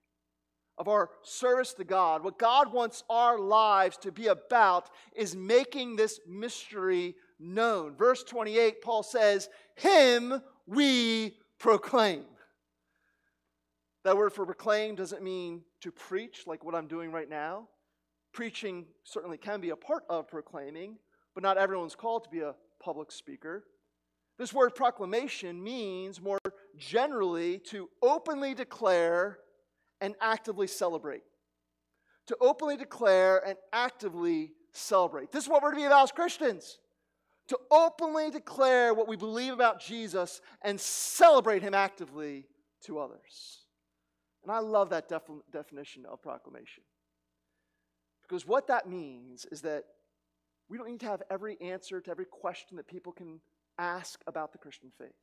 of 0.77 0.88
our 0.88 1.10
service 1.24 1.74
to 1.74 1.84
God, 1.84 2.24
what 2.24 2.38
God 2.38 2.72
wants 2.72 3.03
our 3.10 3.39
lives 3.39 3.98
to 3.98 4.12
be 4.12 4.27
about 4.27 4.89
is 5.15 5.36
making 5.36 5.96
this 5.96 6.19
mystery 6.27 7.15
known. 7.39 7.96
Verse 7.96 8.24
28, 8.24 8.81
Paul 8.81 9.03
says, 9.03 9.50
Him 9.75 10.41
we 10.67 11.38
proclaim. 11.60 12.24
That 14.03 14.15
word 14.15 14.31
for 14.31 14.46
proclaim 14.46 14.96
doesn't 14.96 15.24
mean 15.24 15.63
to 15.81 15.91
preach 15.91 16.43
like 16.46 16.63
what 16.63 16.75
I'm 16.75 16.88
doing 16.88 17.12
right 17.12 17.29
now. 17.29 17.67
Preaching 18.31 18.86
certainly 19.03 19.38
can 19.38 19.60
be 19.60 19.72
a 19.72 19.75
part 19.75 20.03
of 20.10 20.27
proclaiming, 20.27 20.98
but 21.34 21.43
not 21.43 21.57
everyone's 21.57 21.96
called 21.96 22.24
to 22.25 22.29
be 22.29 22.41
a 22.41 22.53
public 22.79 23.12
speaker. 23.12 23.65
This 24.38 24.53
word 24.53 24.75
proclamation 24.75 25.62
means 25.63 26.22
more 26.22 26.38
generally 26.77 27.57
to 27.69 27.89
openly 28.03 28.53
declare 28.53 29.39
and 30.01 30.15
actively 30.21 30.67
celebrate. 30.67 31.23
To 32.27 32.37
openly 32.41 32.77
declare 32.77 33.45
and 33.45 33.57
actively 33.71 34.51
celebrate. 34.71 35.31
This 35.31 35.43
is 35.43 35.49
what 35.49 35.63
we're 35.63 35.71
to 35.71 35.77
be 35.77 35.85
about 35.85 36.03
as 36.03 36.11
Christians. 36.11 36.79
To 37.47 37.57
openly 37.71 38.29
declare 38.29 38.93
what 38.93 39.07
we 39.07 39.15
believe 39.15 39.53
about 39.53 39.79
Jesus 39.79 40.41
and 40.61 40.79
celebrate 40.79 41.61
him 41.61 41.73
actively 41.73 42.45
to 42.83 42.99
others. 42.99 43.59
And 44.43 44.51
I 44.51 44.59
love 44.59 44.89
that 44.89 45.07
def- 45.07 45.21
definition 45.51 46.05
of 46.05 46.21
proclamation. 46.21 46.83
Because 48.21 48.45
what 48.45 48.67
that 48.67 48.89
means 48.89 49.45
is 49.51 49.61
that 49.61 49.85
we 50.69 50.77
don't 50.77 50.89
need 50.89 50.99
to 50.99 51.05
have 51.05 51.23
every 51.29 51.59
answer 51.61 52.01
to 52.01 52.11
every 52.11 52.25
question 52.25 52.75
that 52.77 52.87
people 52.87 53.13
can 53.13 53.39
ask 53.77 54.21
about 54.27 54.51
the 54.51 54.57
Christian 54.57 54.91
faith. 54.97 55.15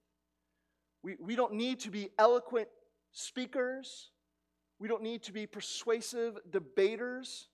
We, 1.02 1.16
we 1.20 1.36
don't 1.36 1.52
need 1.52 1.80
to 1.80 1.90
be 1.90 2.08
eloquent 2.18 2.68
speakers. 3.12 4.10
We 4.78 4.88
don't 4.88 5.02
need 5.02 5.22
to 5.24 5.32
be 5.32 5.46
persuasive 5.46 6.38
debaters. 6.50 7.48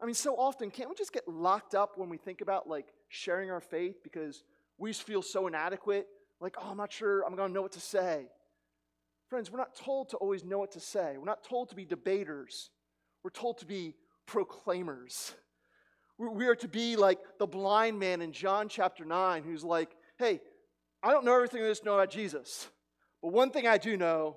I 0.00 0.06
mean, 0.06 0.14
so 0.14 0.36
often, 0.36 0.70
can't 0.70 0.88
we 0.88 0.94
just 0.94 1.12
get 1.12 1.26
locked 1.26 1.74
up 1.74 1.96
when 1.96 2.08
we 2.08 2.16
think 2.16 2.40
about 2.40 2.68
like 2.68 2.92
sharing 3.08 3.50
our 3.50 3.60
faith 3.60 4.02
because 4.02 4.44
we 4.78 4.90
just 4.90 5.02
feel 5.02 5.22
so 5.22 5.46
inadequate? 5.46 6.06
Like, 6.40 6.56
oh, 6.58 6.68
I'm 6.70 6.76
not 6.76 6.92
sure 6.92 7.22
I'm 7.22 7.34
going 7.34 7.48
to 7.48 7.54
know 7.54 7.62
what 7.62 7.72
to 7.72 7.80
say. 7.80 8.26
Friends, 9.28 9.50
we're 9.50 9.58
not 9.58 9.74
told 9.74 10.10
to 10.10 10.16
always 10.16 10.44
know 10.44 10.58
what 10.58 10.72
to 10.72 10.80
say. 10.80 11.16
We're 11.18 11.24
not 11.24 11.44
told 11.44 11.70
to 11.70 11.74
be 11.74 11.84
debaters. 11.84 12.70
We're 13.22 13.30
told 13.30 13.58
to 13.58 13.66
be 13.66 13.94
proclaimers. 14.26 15.34
We 16.18 16.46
are 16.46 16.56
to 16.56 16.68
be 16.68 16.96
like 16.96 17.18
the 17.38 17.46
blind 17.46 17.98
man 17.98 18.22
in 18.22 18.32
John 18.32 18.68
chapter 18.68 19.04
9 19.04 19.42
who's 19.42 19.62
like, 19.62 19.90
hey, 20.18 20.40
I 21.02 21.12
don't 21.12 21.24
know 21.24 21.34
everything 21.34 21.60
there 21.60 21.70
is 21.70 21.80
to 21.80 21.86
know 21.86 21.94
about 21.94 22.10
Jesus, 22.10 22.68
but 23.22 23.32
one 23.32 23.50
thing 23.50 23.66
I 23.68 23.78
do 23.78 23.96
know 23.96 24.36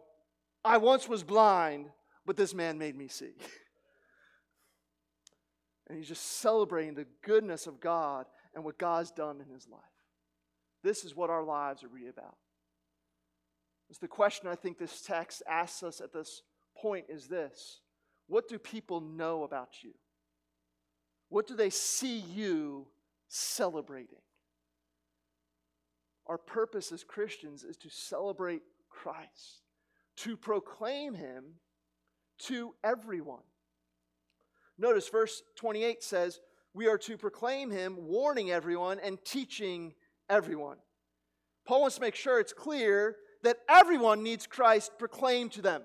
I 0.63 0.77
once 0.77 1.08
was 1.08 1.24
blind, 1.24 1.88
but 2.25 2.38
this 2.38 2.53
man 2.53 2.77
made 2.77 2.96
me 2.96 3.08
see. 3.08 3.34
and 5.88 5.98
he's 5.98 6.08
just 6.08 6.39
celebrating 6.39 6.94
the 6.94 7.08
goodness 7.24 7.68
of 7.68 7.80
God 7.80 8.25
and 8.53 8.63
what 8.63 8.77
God's 8.77 9.12
done 9.12 9.41
in 9.41 9.53
his 9.53 9.68
life. 9.68 9.82
This 10.84 11.03
is 11.03 11.15
what 11.15 11.30
our 11.30 11.44
lives 11.44 11.84
are 11.84 11.88
really 11.88 12.10
about. 12.10 12.38
It's 13.89 14.00
the 14.00 14.08
question 14.08 14.48
I 14.48 14.56
think 14.56 14.77
this 14.77 15.01
text 15.01 15.44
asks 15.50 15.84
us 15.84 16.00
at 16.00 16.13
this 16.13 16.44
point 16.77 17.06
is 17.10 17.27
this 17.27 17.82
What 18.27 18.48
do 18.48 18.58
people 18.58 19.01
know 19.01 19.44
about 19.44 19.84
you? 19.84 19.94
What 21.30 21.48
do 21.48 21.56
they 21.56 21.70
see 21.70 22.20
you 22.20 22.88
celebrating? 23.27 24.20
Our 26.27 26.38
purpose 26.38 26.91
as 26.91 27.03
Christians 27.03 27.63
is 27.63 27.77
to 27.77 27.89
celebrate 27.89 28.62
Christ 28.89 29.63
to 30.18 30.38
proclaim 30.38 31.13
him 31.13 31.56
to 32.39 32.74
everyone. 32.84 33.44
Notice 34.77 35.08
verse 35.10 35.44
28 35.56 36.03
says, 36.03 36.39
We 36.74 36.88
are 36.88 36.98
to 37.00 37.18
proclaim 37.18 37.70
him, 37.70 37.98
warning 38.00 38.51
everyone 38.51 39.00
and 39.00 39.24
teaching 39.24 39.94
everyone. 40.30 40.77
Paul 41.65 41.82
wants 41.82 41.96
to 41.98 42.01
make 42.01 42.15
sure 42.15 42.39
it's 42.39 42.53
clear 42.53 43.15
that 43.44 43.58
everyone 43.70 44.24
needs 44.24 44.48
Christ 44.48 44.94
proclaimed 44.98 45.51
to 45.53 45.62
them. 45.62 45.84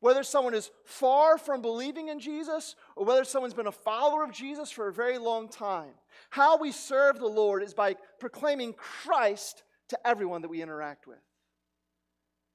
Whether 0.00 0.22
someone 0.22 0.54
is 0.54 0.70
far 0.84 1.36
from 1.36 1.60
believing 1.60 2.08
in 2.08 2.20
Jesus 2.20 2.74
or 2.96 3.04
whether 3.04 3.24
someone's 3.24 3.54
been 3.54 3.66
a 3.66 3.72
follower 3.72 4.24
of 4.24 4.32
Jesus 4.32 4.70
for 4.70 4.88
a 4.88 4.92
very 4.92 5.18
long 5.18 5.48
time, 5.48 5.92
how 6.30 6.56
we 6.56 6.72
serve 6.72 7.18
the 7.18 7.26
Lord 7.26 7.62
is 7.62 7.74
by 7.74 7.96
proclaiming 8.18 8.72
Christ 8.72 9.62
to 9.88 10.06
everyone 10.06 10.42
that 10.42 10.48
we 10.48 10.62
interact 10.62 11.06
with 11.06 11.18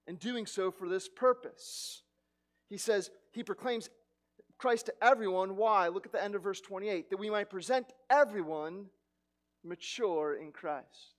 and 0.08 0.20
doing 0.20 0.46
so 0.46 0.72
for 0.72 0.88
this 0.88 1.08
purpose. 1.08 2.04
He 2.70 2.78
says, 2.78 3.10
He 3.32 3.44
proclaims 3.44 3.90
Christ 4.58 4.88
to 4.88 4.94
everyone. 5.02 5.56
Why? 5.56 5.88
Look 5.88 6.06
at 6.06 6.12
the 6.12 6.24
end 6.24 6.36
of 6.36 6.44
verse 6.44 6.62
28 6.62 7.10
that 7.10 7.18
we 7.18 7.30
might 7.30 7.50
present 7.50 7.88
everyone 8.10 8.86
mature 9.64 10.38
in 10.42 10.52
Christ. 10.52 11.16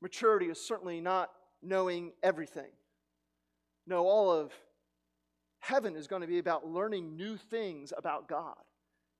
Maturity 0.00 0.46
is 0.46 0.60
certainly 0.60 1.00
not 1.00 1.30
knowing 1.62 2.12
everything. 2.22 2.70
No, 3.86 4.06
all 4.06 4.30
of 4.30 4.52
heaven 5.60 5.96
is 5.96 6.06
going 6.06 6.22
to 6.22 6.28
be 6.28 6.38
about 6.38 6.66
learning 6.66 7.16
new 7.16 7.36
things 7.36 7.92
about 7.96 8.28
God. 8.28 8.56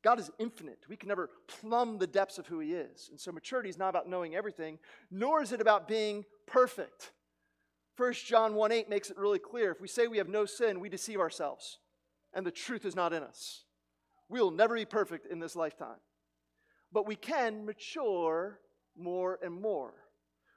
God 0.03 0.21
is 0.21 0.31
infinite. 0.39 0.85
We 0.89 0.97
can 0.97 1.09
never 1.09 1.31
plumb 1.49 1.97
the 1.97 2.07
depths 2.07 2.39
of 2.39 2.47
who 2.47 2.61
He 2.61 2.75
is. 2.75 3.09
And 3.11 3.19
so 3.19 3.33
maturity 3.33 3.71
is 3.71 3.79
not 3.79 3.89
about 3.89 4.09
knowing 4.09 4.35
everything, 4.35 4.79
nor 5.11 5.43
is 5.43 5.53
it 5.53 5.63
about 5.63 5.89
being 5.89 6.27
perfect. 6.47 7.13
1 7.97 8.13
John 8.15 8.55
1 8.55 8.73
8 8.73 8.89
makes 8.89 9.11
it 9.11 9.19
really 9.19 9.39
clear. 9.39 9.71
If 9.71 9.81
we 9.81 9.89
say 9.89 10.07
we 10.07 10.19
have 10.19 10.29
no 10.29 10.47
sin, 10.47 10.81
we 10.81 10.89
deceive 10.89 11.21
ourselves, 11.21 11.79
and 12.33 12.45
the 12.45 12.51
truth 12.51 12.85
is 12.85 12.97
not 12.97 13.13
in 13.13 13.23
us. 13.23 13.65
We 14.29 14.41
will 14.41 14.51
never 14.51 14.75
be 14.75 14.85
perfect 14.85 15.27
in 15.27 15.39
this 15.39 15.55
lifetime. 15.55 16.01
But 16.93 17.07
we 17.07 17.17
can 17.17 17.65
mature 17.65 18.61
more 18.97 19.39
and 19.43 19.61
more. 19.61 19.95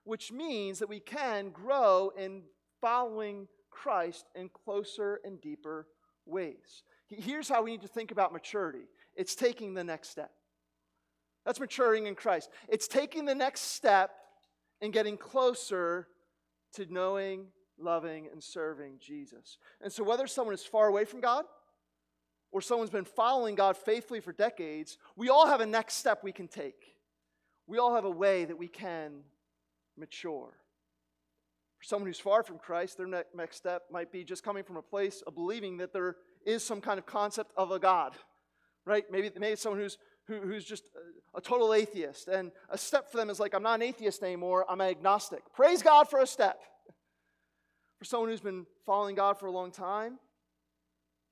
which 0.04 0.32
means 0.32 0.80
that 0.80 0.88
we 0.88 1.02
can 1.02 1.50
grow 1.50 2.14
in 2.18 2.42
following 2.80 3.46
Christ 3.70 4.26
in 4.36 4.48
closer 4.48 5.20
and 5.26 5.42
deeper 5.42 5.86
ways. 6.26 6.84
Here's 7.08 7.50
how 7.50 7.62
we 7.62 7.72
need 7.72 7.82
to 7.82 7.90
think 7.90 8.12
about 8.12 8.32
maturity 8.32 8.86
it's 9.16 9.36
taking 9.36 9.74
the 9.74 9.84
next 9.84 10.10
step. 10.10 10.32
That's 11.46 11.60
maturing 11.60 12.08
in 12.08 12.16
Christ. 12.16 12.50
It's 12.70 12.88
taking 12.88 13.26
the 13.26 13.36
next 13.36 13.62
step 13.62 14.12
and 14.82 14.94
getting 14.94 15.18
closer 15.18 16.08
to 16.74 16.92
knowing, 16.92 17.48
loving, 17.80 18.28
and 18.32 18.44
serving 18.44 19.00
Jesus. 19.00 19.58
And 19.82 19.92
so, 19.92 20.04
whether 20.04 20.28
someone 20.28 20.54
is 20.54 20.64
far 20.64 20.88
away 20.88 21.06
from 21.06 21.22
God 21.22 21.46
or 22.52 22.62
someone's 22.62 22.90
been 22.90 23.06
following 23.06 23.56
God 23.56 23.78
faithfully 23.78 24.20
for 24.20 24.32
decades, 24.32 24.98
we 25.16 25.30
all 25.30 25.48
have 25.48 25.62
a 25.62 25.66
next 25.66 25.96
step 25.96 26.24
we 26.24 26.32
can 26.32 26.48
take. 26.48 26.96
We 27.68 27.78
all 27.78 27.94
have 27.96 28.06
a 28.06 28.10
way 28.10 28.46
that 28.46 28.58
we 28.58 28.68
can 28.68 29.24
mature. 29.98 30.54
For 31.78 31.84
someone 31.84 32.08
who's 32.08 32.20
far 32.20 32.44
from 32.44 32.58
Christ, 32.58 32.98
their 32.98 33.08
next 33.36 33.58
step 33.58 33.84
might 33.92 34.12
be 34.12 34.24
just 34.24 34.44
coming 34.44 34.64
from 34.64 34.78
a 34.78 34.82
place 34.82 35.22
of 35.28 35.36
believing 35.36 35.78
that 35.78 35.94
there 35.94 36.16
is 36.46 36.64
some 36.64 36.82
kind 36.82 36.98
of 36.98 37.06
concept 37.06 37.52
of 37.56 37.72
a 37.72 37.78
God, 37.78 38.14
right? 38.86 39.04
Maybe, 39.12 39.30
maybe 39.38 39.56
someone 39.56 39.82
who's, 39.82 39.98
who, 40.28 40.40
who's 40.40 40.66
just 40.66 40.84
a, 41.34 41.38
a 41.38 41.42
total 41.42 41.74
atheist. 41.74 42.28
And 42.28 42.52
a 42.70 42.78
step 42.78 43.12
for 43.12 43.18
them 43.18 43.30
is 43.30 43.40
like, 43.40 43.54
I'm 43.54 43.64
not 43.64 43.76
an 43.76 43.82
atheist 43.82 44.24
anymore, 44.24 44.66
I'm 44.70 44.82
an 44.82 44.90
agnostic. 44.90 45.42
Praise 45.54 45.82
God 45.82 46.10
for 46.10 46.20
a 46.20 46.28
step. 46.28 46.62
For 48.00 48.06
someone 48.06 48.30
who's 48.30 48.42
been 48.42 48.66
following 48.86 49.16
God 49.16 49.40
for 49.40 49.48
a 49.48 49.52
long 49.52 49.72
time, 49.72 50.20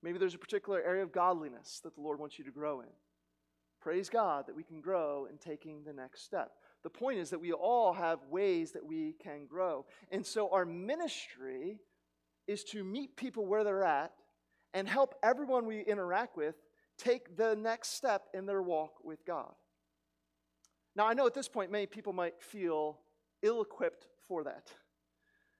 maybe 0.01 0.17
there's 0.17 0.33
a 0.33 0.39
particular 0.39 0.81
area 0.81 1.03
of 1.03 1.11
godliness 1.11 1.79
that 1.83 1.95
the 1.95 2.01
Lord 2.01 2.19
wants 2.19 2.39
you 2.39 2.45
to 2.45 2.51
grow 2.51 2.81
in. 2.81 2.87
Praise 3.81 4.09
God 4.09 4.47
that 4.47 4.55
we 4.55 4.63
can 4.63 4.81
grow 4.81 5.27
in 5.29 5.37
taking 5.37 5.83
the 5.83 5.93
next 5.93 6.23
step. 6.23 6.53
The 6.83 6.89
point 6.89 7.19
is 7.19 7.29
that 7.29 7.39
we 7.39 7.51
all 7.51 7.93
have 7.93 8.19
ways 8.29 8.71
that 8.71 8.83
we 8.85 9.13
can 9.21 9.45
grow. 9.45 9.85
And 10.11 10.25
so 10.25 10.49
our 10.51 10.65
ministry 10.65 11.77
is 12.47 12.63
to 12.65 12.83
meet 12.83 13.15
people 13.15 13.45
where 13.45 13.63
they're 13.63 13.83
at 13.83 14.11
and 14.73 14.87
help 14.87 15.15
everyone 15.23 15.65
we 15.65 15.81
interact 15.81 16.35
with 16.35 16.55
take 16.97 17.37
the 17.37 17.55
next 17.55 17.89
step 17.95 18.27
in 18.33 18.45
their 18.45 18.61
walk 18.61 19.03
with 19.03 19.25
God. 19.25 19.53
Now, 20.95 21.07
I 21.07 21.13
know 21.13 21.27
at 21.27 21.33
this 21.33 21.49
point, 21.49 21.71
many 21.71 21.85
people 21.87 22.13
might 22.13 22.41
feel 22.41 22.99
ill 23.41 23.61
equipped 23.61 24.07
for 24.27 24.43
that. 24.45 24.71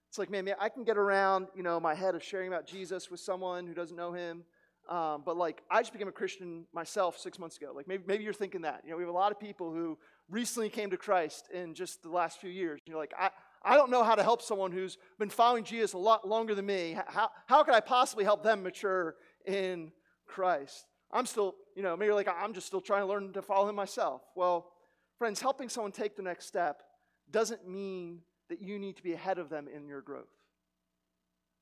It's 0.10 0.18
like, 0.18 0.30
man, 0.30 0.46
man, 0.46 0.56
I 0.60 0.70
can 0.70 0.86
get 0.86 0.98
around, 0.98 1.48
you 1.56 1.62
know, 1.62 1.80
my 1.80 1.94
head 1.94 2.16
of 2.16 2.24
sharing 2.24 2.48
about 2.48 2.66
Jesus 2.66 3.12
with 3.12 3.20
someone 3.20 3.68
who 3.68 3.74
doesn't 3.74 3.98
know 3.98 4.14
him. 4.14 4.46
Um, 4.90 5.24
but 5.26 5.36
like, 5.36 5.62
I 5.70 5.82
just 5.82 5.92
became 5.92 6.08
a 6.08 6.14
Christian 6.14 6.66
myself 6.74 7.18
six 7.20 7.38
months 7.38 7.58
ago. 7.58 7.74
Like, 7.76 7.88
maybe, 7.88 8.04
maybe 8.08 8.24
you're 8.24 8.34
thinking 8.34 8.62
that. 8.62 8.84
You 8.86 8.92
know, 8.92 8.98
we 8.98 9.04
have 9.04 9.10
a 9.10 9.18
lot 9.18 9.32
of 9.32 9.40
people 9.40 9.74
who 9.74 9.98
recently 10.30 10.70
came 10.70 10.90
to 10.92 10.98
Christ 10.98 11.50
in 11.54 11.74
just 11.74 12.02
the 12.02 12.10
last 12.10 12.40
few 12.40 12.50
years. 12.50 12.80
You're 12.86 12.98
like, 12.98 13.14
I, 13.20 13.32
I 13.64 13.76
don't 13.76 13.90
know 13.90 14.04
how 14.04 14.16
to 14.16 14.24
help 14.24 14.42
someone 14.42 14.72
who's 14.72 14.98
been 15.20 15.30
following 15.30 15.64
Jesus 15.64 15.94
a 15.94 15.98
lot 15.98 16.26
longer 16.26 16.56
than 16.56 16.68
me. 16.68 16.98
How, 17.08 17.30
how 17.48 17.64
can 17.64 17.74
I 17.74 17.80
possibly 17.80 18.24
help 18.24 18.44
them 18.44 18.64
mature 18.64 19.16
in 19.46 19.92
Christ? 20.28 20.86
I'm 21.12 21.26
still, 21.26 21.56
you 21.76 21.84
know, 21.84 21.96
maybe 21.96 22.12
like 22.12 22.28
I'm 22.28 22.54
just 22.54 22.68
still 22.68 22.82
trying 22.82 23.02
to 23.02 23.08
learn 23.08 23.34
to 23.34 23.42
follow 23.42 23.70
him 23.70 23.76
myself. 23.76 24.22
Well, 24.36 24.72
friends, 25.18 25.40
helping 25.40 25.70
someone 25.70 25.92
take 25.92 26.16
the 26.16 26.24
next 26.24 26.46
step 26.46 26.84
doesn't 27.32 27.68
mean 27.68 28.22
that 28.50 28.62
you 28.62 28.80
need 28.80 28.98
to 28.98 29.04
be 29.04 29.14
ahead 29.14 29.38
of 29.38 29.50
them 29.50 29.68
in 29.74 29.88
your 29.88 30.02
growth. 30.02 30.26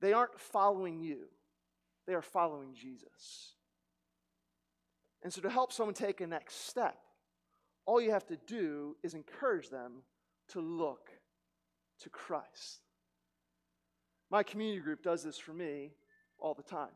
They 0.01 0.13
aren't 0.13 0.39
following 0.39 0.99
you, 0.99 1.27
they 2.07 2.13
are 2.13 2.21
following 2.21 2.73
Jesus. 2.73 3.53
And 5.23 5.31
so, 5.31 5.39
to 5.41 5.49
help 5.49 5.71
someone 5.71 5.93
take 5.93 6.19
a 6.19 6.27
next 6.27 6.67
step, 6.67 6.97
all 7.85 8.01
you 8.01 8.11
have 8.11 8.27
to 8.27 8.37
do 8.45 8.97
is 9.03 9.13
encourage 9.13 9.69
them 9.69 10.03
to 10.49 10.59
look 10.59 11.09
to 12.01 12.09
Christ. 12.09 12.81
My 14.29 14.43
community 14.43 14.81
group 14.81 15.03
does 15.03 15.23
this 15.23 15.37
for 15.37 15.53
me 15.53 15.91
all 16.39 16.53
the 16.53 16.63
time. 16.63 16.95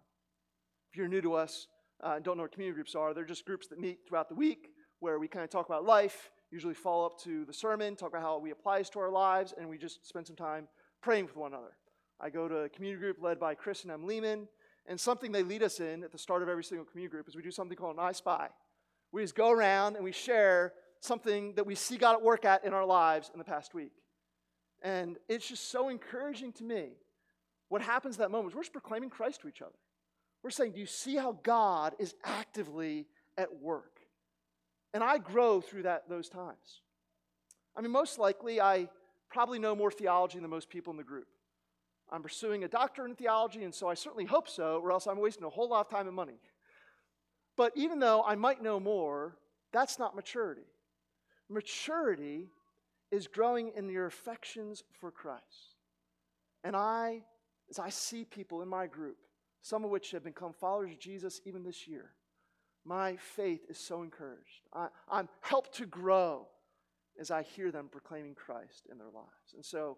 If 0.92 0.98
you're 0.98 1.08
new 1.08 1.22
to 1.22 1.36
us 1.36 1.68
uh, 2.04 2.20
don't 2.20 2.38
know 2.38 2.44
what 2.44 2.52
community 2.52 2.76
groups 2.76 2.96
are, 2.96 3.14
they're 3.14 3.26
just 3.26 3.46
groups 3.46 3.68
that 3.68 3.80
meet 3.80 4.00
throughout 4.08 4.30
the 4.30 4.36
week 4.36 4.70
where 5.00 5.20
we 5.20 5.28
kind 5.28 5.44
of 5.44 5.50
talk 5.50 5.68
about 5.68 5.86
life, 5.86 6.32
usually 6.52 6.74
follow 6.74 7.06
up 7.06 7.20
to 7.20 7.46
the 7.46 7.54
sermon, 7.54 7.96
talk 7.96 8.10
about 8.10 8.22
how 8.22 8.44
it 8.44 8.52
applies 8.52 8.90
to 8.90 9.00
our 9.00 9.12
lives, 9.12 9.54
and 9.58 9.68
we 9.70 9.78
just 9.78 10.08
spend 10.08 10.26
some 10.26 10.36
time 10.36 10.68
praying 11.02 11.26
with 11.26 11.36
one 11.36 11.54
another. 11.54 11.76
I 12.20 12.30
go 12.30 12.48
to 12.48 12.58
a 12.62 12.70
community 12.70 13.00
group 13.00 13.18
led 13.22 13.40
by 13.40 13.54
Chris 13.54 13.84
and 13.84 13.92
M. 13.92 14.06
Lehman, 14.06 14.48
and 14.88 15.00
something 15.00 15.32
they 15.32 15.44
lead 15.44 15.62
us 15.62 15.80
in 15.80 16.04
at 16.04 16.12
the 16.12 16.18
start 16.18 16.42
of 16.42 16.50
every 16.50 16.64
single 16.64 16.86
community 16.86 17.12
group 17.12 17.28
is 17.28 17.36
we 17.36 17.44
do 17.44 17.52
something 17.52 17.78
called 17.78 17.98
an 17.98 18.04
I 18.04 18.14
Spy. 18.14 18.50
We 19.12 19.22
just 19.22 19.36
go 19.36 19.52
around 19.52 19.96
and 19.96 20.04
we 20.04 20.12
share 20.12 20.74
something 21.00 21.54
that 21.56 21.66
we 21.66 21.76
see 21.76 21.98
God 21.98 22.14
at 22.14 22.22
work 22.22 22.46
at 22.46 22.66
in 22.66 22.74
our 22.74 22.86
lives 22.86 23.30
in 23.34 23.38
the 23.38 23.46
past 23.46 23.74
week. 23.74 23.92
And 24.82 25.18
it's 25.28 25.48
just 25.48 25.70
so 25.70 25.90
encouraging 25.90 26.54
to 26.54 26.64
me. 26.64 26.92
What 27.70 27.82
happens 27.82 28.16
at 28.16 28.20
that 28.20 28.32
moment 28.32 28.56
we're 28.56 28.62
just 28.62 28.72
proclaiming 28.72 29.10
Christ 29.10 29.42
to 29.42 29.48
each 29.48 29.62
other. 29.62 29.76
We're 30.44 30.50
saying, 30.50 30.74
Do 30.74 30.80
you 30.80 30.86
see 30.86 31.16
how 31.16 31.38
God 31.44 31.96
is 32.00 32.16
actively 32.24 33.08
at 33.38 33.62
work? 33.62 34.00
And 34.94 35.04
I 35.04 35.18
grow 35.18 35.62
through 35.62 35.84
that, 35.84 36.10
those 36.10 36.30
times. 36.30 36.82
I 37.76 37.82
mean, 37.82 37.92
most 37.92 38.18
likely, 38.18 38.60
I 38.60 38.90
probably 39.30 39.60
know 39.60 39.76
more 39.76 39.92
theology 39.92 40.40
than 40.40 40.50
most 40.50 40.70
people 40.70 40.92
in 40.92 40.98
the 40.98 41.04
group. 41.04 41.28
I'm 42.10 42.24
pursuing 42.24 42.64
a 42.64 42.68
doctorate 42.68 43.10
in 43.10 43.16
theology, 43.16 43.64
and 43.64 43.76
so 43.76 43.88
I 43.90 43.94
certainly 43.94 44.26
hope 44.26 44.48
so, 44.48 44.80
or 44.82 44.92
else 44.92 45.08
I'm 45.08 45.20
wasting 45.20 45.44
a 45.44 45.50
whole 45.50 45.70
lot 45.70 45.82
of 45.82 45.90
time 45.90 46.08
and 46.08 46.16
money. 46.16 46.40
But 47.58 47.74
even 47.76 48.00
though 48.00 48.24
I 48.26 48.36
might 48.36 48.64
know 48.64 48.80
more, 48.80 49.36
that's 49.74 50.00
not 50.00 50.16
maturity. 50.16 50.66
Maturity 51.50 52.48
is 53.12 53.28
growing 53.28 53.72
in 53.76 53.90
your 53.90 54.06
affections 54.06 54.84
for 55.00 55.12
Christ. 55.12 55.76
And 56.64 56.76
I, 56.76 57.24
as 57.70 57.80
I 57.80 57.90
see 57.90 58.26
people 58.26 58.62
in 58.62 58.68
my 58.68 58.88
group, 58.88 59.18
some 59.68 59.84
of 59.84 59.90
which 59.90 60.12
have 60.12 60.24
become 60.24 60.54
followers 60.54 60.92
of 60.92 61.00
Jesus 61.00 61.42
even 61.46 61.64
this 61.64 61.88
year, 61.88 62.12
my 62.86 63.18
faith 63.18 63.66
is 63.70 63.78
so 63.78 64.02
encouraged. 64.02 64.62
I, 64.74 64.88
I'm 65.12 65.28
helped 65.42 65.76
to 65.76 65.86
grow 65.86 66.48
as 67.20 67.32
I 67.32 67.44
hear 67.44 67.70
them 67.72 67.90
proclaiming 67.92 68.34
Christ 68.34 68.88
in 68.90 68.98
their 68.98 69.10
lives. 69.14 69.54
And 69.56 69.66
so, 69.66 69.98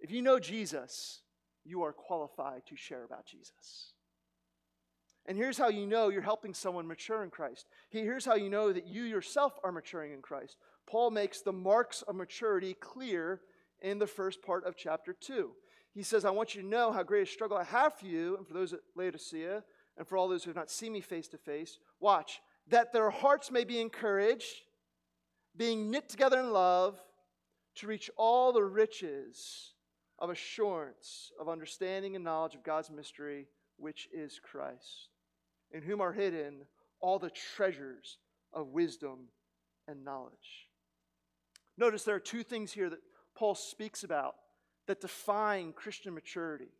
if 0.00 0.10
you 0.10 0.22
know 0.22 0.40
Jesus, 0.40 1.20
you 1.64 1.82
are 1.82 1.92
qualified 1.92 2.66
to 2.66 2.76
share 2.76 3.04
about 3.04 3.26
Jesus. 3.26 3.92
And 5.26 5.36
here's 5.36 5.58
how 5.58 5.68
you 5.68 5.86
know 5.86 6.08
you're 6.08 6.22
helping 6.22 6.54
someone 6.54 6.88
mature 6.88 7.22
in 7.22 7.30
Christ. 7.30 7.66
Here's 7.90 8.24
how 8.24 8.34
you 8.34 8.50
know 8.50 8.72
that 8.72 8.88
you 8.88 9.04
yourself 9.04 9.52
are 9.62 9.70
maturing 9.70 10.12
in 10.12 10.22
Christ. 10.22 10.56
Paul 10.88 11.10
makes 11.10 11.42
the 11.42 11.52
marks 11.52 12.02
of 12.02 12.16
maturity 12.16 12.74
clear 12.74 13.42
in 13.80 13.98
the 13.98 14.06
first 14.06 14.42
part 14.42 14.64
of 14.66 14.76
chapter 14.76 15.12
2. 15.12 15.50
He 15.92 16.02
says, 16.02 16.24
I 16.24 16.30
want 16.30 16.54
you 16.54 16.62
to 16.62 16.68
know 16.68 16.92
how 16.92 17.02
great 17.02 17.28
a 17.28 17.30
struggle 17.30 17.56
I 17.56 17.64
have 17.64 17.94
for 17.94 18.06
you, 18.06 18.36
and 18.36 18.46
for 18.46 18.54
those 18.54 18.72
at 18.72 18.80
Laodicea, 18.94 19.64
and 19.96 20.06
for 20.06 20.16
all 20.16 20.28
those 20.28 20.44
who 20.44 20.50
have 20.50 20.56
not 20.56 20.70
seen 20.70 20.92
me 20.92 21.00
face 21.00 21.28
to 21.28 21.38
face. 21.38 21.78
Watch, 21.98 22.40
that 22.68 22.92
their 22.92 23.10
hearts 23.10 23.50
may 23.50 23.64
be 23.64 23.80
encouraged, 23.80 24.62
being 25.56 25.90
knit 25.90 26.08
together 26.08 26.38
in 26.38 26.52
love, 26.52 27.00
to 27.76 27.86
reach 27.86 28.10
all 28.16 28.52
the 28.52 28.62
riches 28.62 29.72
of 30.18 30.30
assurance, 30.30 31.32
of 31.40 31.48
understanding 31.48 32.14
and 32.14 32.24
knowledge 32.24 32.54
of 32.54 32.62
God's 32.62 32.90
mystery, 32.90 33.46
which 33.76 34.08
is 34.12 34.40
Christ, 34.40 35.08
in 35.72 35.82
whom 35.82 36.00
are 36.00 36.12
hidden 36.12 36.66
all 37.00 37.18
the 37.18 37.30
treasures 37.30 38.18
of 38.52 38.68
wisdom 38.68 39.28
and 39.88 40.04
knowledge. 40.04 40.68
Notice 41.76 42.04
there 42.04 42.14
are 42.14 42.20
two 42.20 42.42
things 42.42 42.72
here 42.72 42.90
that 42.90 43.00
Paul 43.34 43.54
speaks 43.54 44.04
about 44.04 44.34
that 44.90 45.00
define 45.00 45.72
Christian 45.72 46.14
maturity. 46.14 46.72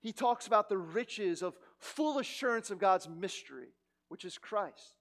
He 0.00 0.12
talks 0.12 0.46
about 0.46 0.68
the 0.68 0.78
riches 0.78 1.42
of 1.42 1.58
full 1.80 2.20
assurance 2.20 2.70
of 2.70 2.78
God's 2.78 3.08
mystery, 3.08 3.74
which 4.08 4.24
is 4.24 4.38
Christ, 4.38 4.94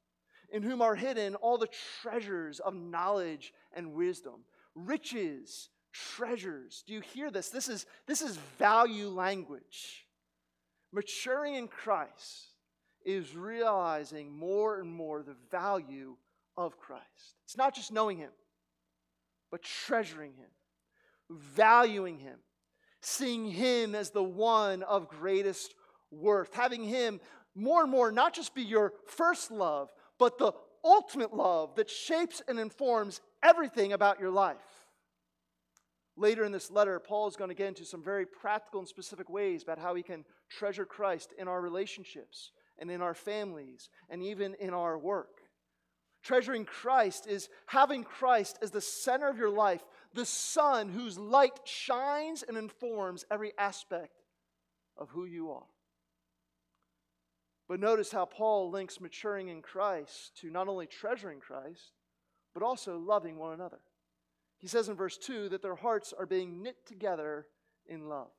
in 0.52 0.64
whom 0.64 0.82
are 0.82 0.96
hidden 0.96 1.36
all 1.36 1.60
the 1.60 1.70
treasures 2.02 2.60
of 2.60 2.74
knowledge 2.74 3.54
and 3.72 3.94
wisdom. 3.94 4.46
Riches, 4.74 5.70
treasures. 5.94 6.84
Do 6.88 6.94
you 6.94 7.02
hear 7.02 7.30
this? 7.30 7.50
This 7.50 7.70
is, 7.70 7.86
this 8.08 8.24
is 8.24 8.38
value 8.58 9.10
language. 9.10 10.08
Maturing 10.92 11.54
in 11.54 11.68
Christ 11.68 12.48
is 13.06 13.36
realizing 13.36 14.36
more 14.36 14.80
and 14.80 14.92
more 14.92 15.22
the 15.22 15.36
value 15.52 16.16
of 16.58 16.80
Christ. 16.80 17.36
It's 17.46 17.58
not 17.58 17.76
just 17.76 17.92
knowing 17.92 18.18
Him, 18.18 18.32
but 19.52 19.62
treasuring 19.62 20.34
Him, 20.34 20.50
valuing 21.30 22.20
Him, 22.20 22.40
seeing 23.02 23.46
Him 23.46 23.96
as 23.96 24.12
the 24.12 24.24
one 24.24 24.84
of 24.84 25.08
greatest 25.08 25.74
worth, 26.12 26.54
having 26.54 26.84
Him 26.84 27.20
more 27.56 27.82
and 27.82 27.92
more 27.92 28.12
not 28.12 28.34
just 28.34 28.56
be 28.56 28.64
your 28.64 28.94
first 29.06 29.52
love, 29.52 29.92
but 30.18 30.38
the 30.38 30.54
ultimate 30.84 31.34
love 31.34 31.76
that 31.76 31.90
shapes 31.90 32.42
and 32.48 32.60
informs 32.60 33.22
everything 33.44 33.94
about 33.94 34.20
your 34.20 34.32
life. 34.32 34.58
Later 36.16 36.44
in 36.44 36.52
this 36.52 36.70
letter, 36.70 37.00
Paul 37.00 37.28
is 37.30 37.38
going 37.38 37.50
to 37.50 37.56
get 37.56 37.68
into 37.68 37.86
some 37.86 38.04
very 38.04 38.26
practical 38.26 38.82
and 38.82 38.88
specific 38.88 39.30
ways 39.30 39.64
about 39.64 39.80
how 39.80 39.94
we 39.94 40.04
can 40.04 40.26
treasure 40.50 40.86
Christ 40.86 41.34
in 41.38 41.48
our 41.48 41.62
relationships 41.62 42.52
and 42.78 42.92
in 42.92 43.02
our 43.02 43.14
families 43.14 43.90
and 44.10 44.22
even 44.22 44.54
in 44.56 44.74
our 44.74 44.98
work. 44.98 45.39
Treasuring 46.22 46.66
Christ 46.66 47.28
is 47.28 47.50
having 47.66 48.04
Christ 48.04 48.60
as 48.62 48.72
the 48.72 48.82
center 48.82 49.30
of 49.30 49.38
your 49.38 49.50
life, 49.50 49.84
the 50.14 50.26
sun 50.26 50.90
whose 50.90 51.18
light 51.18 51.60
shines 51.64 52.44
and 52.44 52.58
informs 52.58 53.26
every 53.32 53.54
aspect 53.58 54.24
of 54.98 55.10
who 55.10 55.26
you 55.26 55.52
are. 55.52 55.68
But 57.68 57.80
notice 57.80 58.12
how 58.12 58.26
Paul 58.26 58.72
links 58.72 59.00
maturing 59.00 59.48
in 59.50 59.62
Christ 59.62 60.36
to 60.42 60.50
not 60.50 60.68
only 60.68 60.88
treasuring 60.88 61.40
Christ, 61.40 61.94
but 62.54 62.64
also 62.64 62.98
loving 62.98 63.38
one 63.38 63.54
another. 63.54 63.80
He 64.58 64.68
says 64.68 64.90
in 64.90 64.96
verse 64.96 65.18
2 65.18 65.50
that 65.50 65.62
their 65.62 65.76
hearts 65.76 66.14
are 66.18 66.26
being 66.26 66.62
knit 66.62 66.86
together 66.86 67.46
in 67.86 68.10
love. 68.10 68.32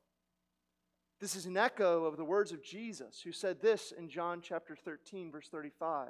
This 1.21 1.37
is 1.37 1.47
an 1.47 1.57
echo 1.57 2.05
of 2.05 2.17
the 2.17 2.25
words 2.25 2.51
of 2.51 2.63
Jesus, 2.63 3.21
who 3.23 3.33
said 3.33 3.61
this 3.61 3.93
in 3.97 4.09
John 4.09 4.41
chapter 4.43 4.75
13, 4.75 5.31
verse 5.31 5.49
35. 5.49 6.09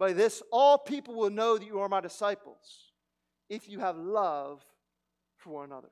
By 0.00 0.14
this, 0.14 0.42
all 0.50 0.78
people 0.78 1.14
will 1.14 1.28
know 1.28 1.58
that 1.58 1.66
you 1.66 1.78
are 1.80 1.88
my 1.88 2.00
disciples, 2.00 2.92
if 3.50 3.68
you 3.68 3.80
have 3.80 3.98
love 3.98 4.64
for 5.36 5.50
one 5.50 5.66
another. 5.66 5.90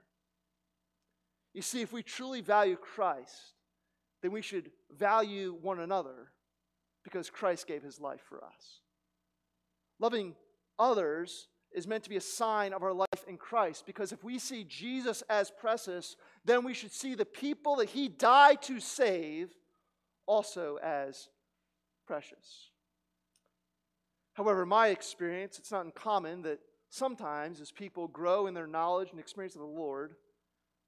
You 1.53 1.61
see, 1.61 1.83
if 1.83 1.93
we 1.93 2.03
truly 2.03 2.41
value 2.41 2.77
Christ, 2.77 3.53
then 4.23 4.33
we 4.33 4.41
should 4.41 4.71
value 4.91 5.59
one 5.61 5.79
another 5.79 6.33
because 7.05 7.29
Christ 7.29 7.67
gave 7.67 7.83
his 7.83 8.01
life 8.01 8.23
for 8.27 8.43
us. 8.43 8.81
Loving 10.01 10.35
others 10.79 11.49
is 11.73 11.87
meant 11.87 12.05
to 12.05 12.11
be 12.11 12.17
a 12.17 12.23
sign 12.23 12.73
of 12.73 12.83
our 12.83 12.95
life 12.95 13.25
in 13.27 13.37
Christ 13.37 13.85
because 13.85 14.11
if 14.13 14.25
we 14.25 14.39
see 14.39 14.65
Jesus 14.65 15.23
as 15.29 15.51
precious, 15.51 16.17
then 16.47 16.65
we 16.65 16.73
should 16.73 16.93
see 16.93 17.15
the 17.15 17.27
people 17.27 17.77
that 17.77 17.91
he 17.91 18.09
died 18.09 18.63
to 18.63 18.81
save 18.81 19.53
also 20.27 20.79
as 20.83 21.29
precious. 22.07 22.68
However, 24.39 24.63
in 24.63 24.69
my 24.69 24.89
experience, 24.89 25.59
it's 25.59 25.73
not 25.73 25.85
uncommon 25.85 26.43
that 26.43 26.61
sometimes 26.91 27.61
as 27.61 27.73
people 27.73 28.07
grow 28.07 28.47
in 28.47 28.55
their 28.55 28.69
knowledge 28.69 29.11
and 29.11 29.19
experience 29.19 29.57
of 29.57 29.63
the 29.63 29.67
Lord, 29.67 30.15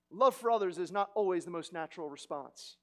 love 0.09 0.37
for 0.37 0.53
others 0.53 0.79
is 0.79 0.93
not 0.93 1.11
always 1.17 1.47
the 1.47 1.51
most 1.51 1.73
natural 1.73 2.09
response. 2.09 2.77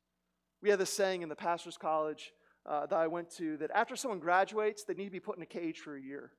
We 0.62 0.70
had 0.70 0.78
this 0.78 0.92
saying 0.92 1.22
in 1.22 1.30
the 1.30 1.38
pastor's 1.38 1.78
college 1.78 2.34
uh, 2.66 2.86
that 2.88 3.00
I 3.00 3.08
went 3.08 3.30
to 3.38 3.56
that 3.58 3.72
after 3.74 3.96
someone 3.96 4.20
graduates, 4.20 4.84
they 4.84 4.94
need 4.94 5.06
to 5.06 5.12
be 5.12 5.22
put 5.22 5.38
in 5.38 5.44
a 5.44 5.46
cage 5.46 5.80
for 5.80 5.96
a 5.96 6.02
year. 6.02 6.34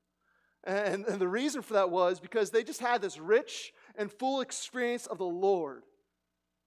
And, 0.63 1.07
and 1.07 1.19
the 1.19 1.27
reason 1.27 1.63
for 1.63 1.73
that 1.73 1.89
was 1.89 2.21
because 2.21 2.51
they 2.51 2.63
just 2.63 2.81
had 2.81 3.01
this 3.01 3.19
rich 3.19 3.73
and 3.97 4.13
full 4.13 4.43
experience 4.43 5.07
of 5.07 5.17
the 5.17 5.25
Lord. 5.25 5.85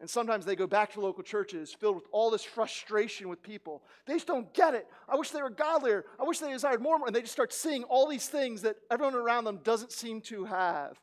And 0.02 0.10
sometimes 0.10 0.46
they 0.46 0.56
go 0.56 0.66
back 0.66 0.92
to 0.94 1.00
local 1.00 1.22
churches 1.22 1.72
filled 1.72 1.96
with 1.96 2.08
all 2.12 2.32
this 2.32 2.44
frustration 2.44 3.30
with 3.30 3.44
people. 3.44 3.84
They 4.08 4.14
just 4.16 4.26
don't 4.26 4.52
get 4.52 4.74
it. 4.74 4.88
I 5.08 5.16
wish 5.16 5.30
they 5.30 5.44
were 5.44 5.52
godlier. 5.52 6.06
I 6.20 6.24
wish 6.24 6.40
they 6.40 6.52
desired 6.52 6.82
more. 6.82 6.98
And 7.06 7.16
they 7.16 7.22
just 7.22 7.34
start 7.34 7.54
seeing 7.54 7.84
all 7.84 8.08
these 8.08 8.28
things 8.28 8.64
that 8.64 8.78
everyone 8.90 9.14
around 9.14 9.44
them 9.44 9.60
doesn't 9.64 9.92
seem 9.92 10.20
to 10.22 10.46
have. 10.46 11.00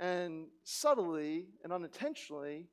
And 0.00 0.46
subtly 0.62 1.46
and 1.64 1.72
unintentionally, 1.72 2.68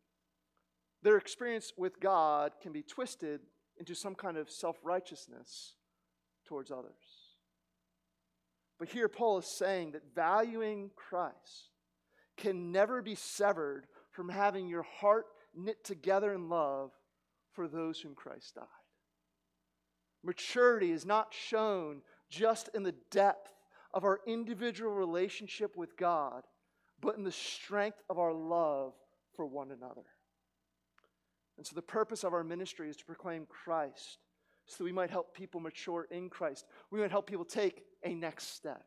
their 1.01 1.17
experience 1.17 1.73
with 1.75 1.99
God 1.99 2.51
can 2.61 2.71
be 2.71 2.83
twisted 2.83 3.41
into 3.79 3.95
some 3.95 4.13
kind 4.13 4.37
of 4.37 4.51
self 4.51 4.77
righteousness 4.83 5.73
towards 6.45 6.69
others. 6.69 6.93
But 8.77 8.89
here, 8.89 9.07
Paul 9.07 9.39
is 9.39 9.47
saying 9.47 9.93
that 9.93 10.13
valuing 10.13 10.91
Christ 10.95 11.71
can 12.37 12.71
never 12.71 13.01
be 13.01 13.15
severed 13.15 13.87
from 14.11 14.29
having 14.29 14.67
your 14.67 14.83
heart 14.83 15.25
knit 15.55 15.83
together 15.83 16.33
in 16.33 16.49
love 16.49 16.91
for 17.53 17.67
those 17.67 17.99
whom 17.99 18.15
Christ 18.15 18.55
died. 18.55 18.65
Maturity 20.23 20.91
is 20.91 21.05
not 21.05 21.33
shown 21.33 22.01
just 22.29 22.69
in 22.73 22.83
the 22.83 22.95
depth 23.11 23.53
of 23.93 24.03
our 24.03 24.19
individual 24.27 24.91
relationship 24.91 25.75
with 25.75 25.97
God, 25.97 26.43
but 27.01 27.17
in 27.17 27.23
the 27.23 27.31
strength 27.31 28.01
of 28.09 28.19
our 28.19 28.33
love 28.33 28.93
for 29.35 29.45
one 29.45 29.71
another. 29.71 30.05
And 31.57 31.65
so, 31.65 31.75
the 31.75 31.81
purpose 31.81 32.23
of 32.23 32.33
our 32.33 32.43
ministry 32.43 32.89
is 32.89 32.97
to 32.97 33.05
proclaim 33.05 33.45
Christ 33.45 34.19
so 34.65 34.77
that 34.77 34.83
we 34.83 34.91
might 34.91 35.09
help 35.09 35.33
people 35.33 35.59
mature 35.59 36.07
in 36.11 36.29
Christ. 36.29 36.65
We 36.91 36.99
might 36.99 37.11
help 37.11 37.27
people 37.27 37.45
take 37.45 37.83
a 38.03 38.13
next 38.13 38.55
step 38.55 38.85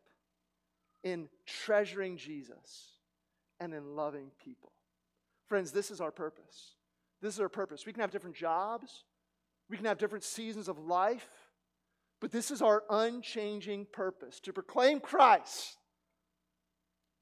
in 1.02 1.28
treasuring 1.44 2.16
Jesus 2.16 2.96
and 3.60 3.74
in 3.74 3.96
loving 3.96 4.30
people. 4.42 4.72
Friends, 5.52 5.70
this 5.70 5.90
is 5.90 6.00
our 6.00 6.10
purpose. 6.10 6.76
This 7.20 7.34
is 7.34 7.40
our 7.40 7.50
purpose. 7.50 7.84
We 7.84 7.92
can 7.92 8.00
have 8.00 8.10
different 8.10 8.34
jobs, 8.36 9.04
we 9.68 9.76
can 9.76 9.84
have 9.84 9.98
different 9.98 10.24
seasons 10.24 10.66
of 10.66 10.78
life, 10.78 11.28
but 12.22 12.32
this 12.32 12.50
is 12.50 12.62
our 12.62 12.84
unchanging 12.88 13.86
purpose 13.92 14.40
to 14.40 14.52
proclaim 14.54 14.98
Christ 14.98 15.76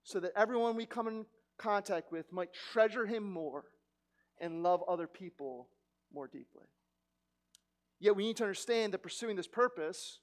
so 0.04 0.20
that 0.20 0.30
everyone 0.36 0.76
we 0.76 0.86
come 0.86 1.08
in 1.08 1.26
contact 1.58 2.12
with 2.12 2.32
might 2.32 2.50
treasure 2.52 3.04
him 3.04 3.28
more 3.28 3.64
and 4.40 4.62
love 4.62 4.84
other 4.86 5.08
people 5.08 5.66
more 6.14 6.28
deeply. 6.28 6.68
Yet 7.98 8.14
we 8.14 8.22
need 8.22 8.36
to 8.36 8.44
understand 8.44 8.94
that 8.94 9.02
pursuing 9.02 9.34
this 9.34 9.48
purpose 9.48 10.20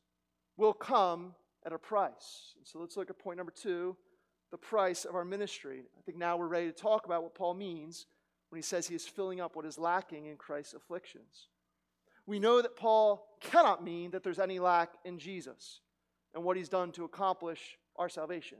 will 0.56 0.72
come 0.72 1.36
at 1.66 1.74
a 1.74 1.78
price. 1.78 2.54
And 2.56 2.66
so 2.66 2.80
let's 2.80 2.96
look 2.96 3.10
at 3.10 3.20
point 3.20 3.36
number 3.36 3.52
two 3.52 3.98
the 4.52 4.58
price 4.58 5.06
of 5.06 5.16
our 5.16 5.26
ministry. 5.26 5.84
I 5.98 6.02
think 6.02 6.18
now 6.18 6.38
we're 6.38 6.48
ready 6.48 6.68
to 6.68 6.74
talk 6.74 7.06
about 7.06 7.24
what 7.24 7.36
Paul 7.36 7.54
means 7.54 8.06
when 8.50 8.58
he 8.58 8.64
says 8.64 8.88
he 8.88 8.96
is 8.96 9.08
filling 9.08 9.42
up 9.42 9.56
what 9.56 9.66
is 9.66 9.78
lacking 9.78 10.26
in 10.26 10.38
Christ's 10.38 10.74
afflictions. 10.74 11.48
We 12.26 12.40
know 12.40 12.62
that 12.62 12.76
Paul 12.76 13.26
cannot 13.42 13.84
mean 13.84 14.12
that 14.12 14.24
there's 14.24 14.40
any 14.40 14.60
lack 14.60 14.94
in 15.06 15.20
Jesus 15.20 15.82
and 16.34 16.44
what 16.44 16.58
he's 16.58 16.70
done 16.70 16.92
to 16.94 17.04
accomplish 17.04 17.78
our 17.96 18.10
salvation. 18.10 18.60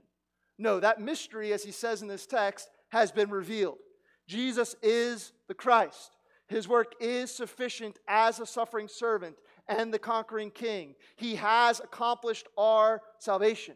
No, 0.58 0.80
that 0.80 1.00
mystery, 1.00 1.52
as 1.52 1.62
he 1.62 1.70
says 1.70 2.02
in 2.02 2.08
this 2.08 2.26
text, 2.26 2.68
has 2.88 3.12
been 3.12 3.30
revealed. 3.30 3.78
Jesus 4.26 4.74
is 4.82 5.32
the 5.46 5.54
Christ. 5.54 6.16
His 6.48 6.66
work 6.66 6.94
is 7.00 7.30
sufficient 7.30 7.98
as 8.08 8.40
a 8.40 8.46
suffering 8.46 8.88
servant 8.88 9.36
and 9.68 9.92
the 9.92 9.98
conquering 9.98 10.50
king. 10.50 10.94
He 11.16 11.36
has 11.36 11.80
accomplished 11.80 12.48
our 12.56 13.02
salvation. 13.18 13.74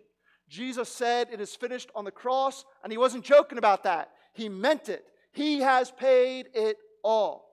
Jesus 0.52 0.90
said 0.90 1.28
it 1.32 1.40
is 1.40 1.56
finished 1.56 1.90
on 1.94 2.04
the 2.04 2.10
cross, 2.10 2.66
and 2.82 2.92
he 2.92 2.98
wasn't 2.98 3.24
joking 3.24 3.56
about 3.56 3.84
that. 3.84 4.10
He 4.34 4.50
meant 4.50 4.90
it. 4.90 5.06
He 5.32 5.60
has 5.60 5.90
paid 5.90 6.50
it 6.52 6.76
all. 7.02 7.48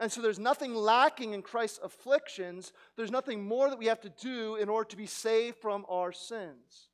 And 0.00 0.10
so 0.10 0.20
there's 0.20 0.40
nothing 0.40 0.74
lacking 0.74 1.34
in 1.34 1.42
Christ's 1.42 1.78
afflictions. 1.84 2.72
There's 2.96 3.12
nothing 3.12 3.46
more 3.46 3.70
that 3.70 3.78
we 3.78 3.86
have 3.86 4.00
to 4.00 4.08
do 4.08 4.56
in 4.56 4.68
order 4.68 4.88
to 4.90 4.96
be 4.96 5.06
saved 5.06 5.58
from 5.58 5.86
our 5.88 6.10
sins. 6.10 6.88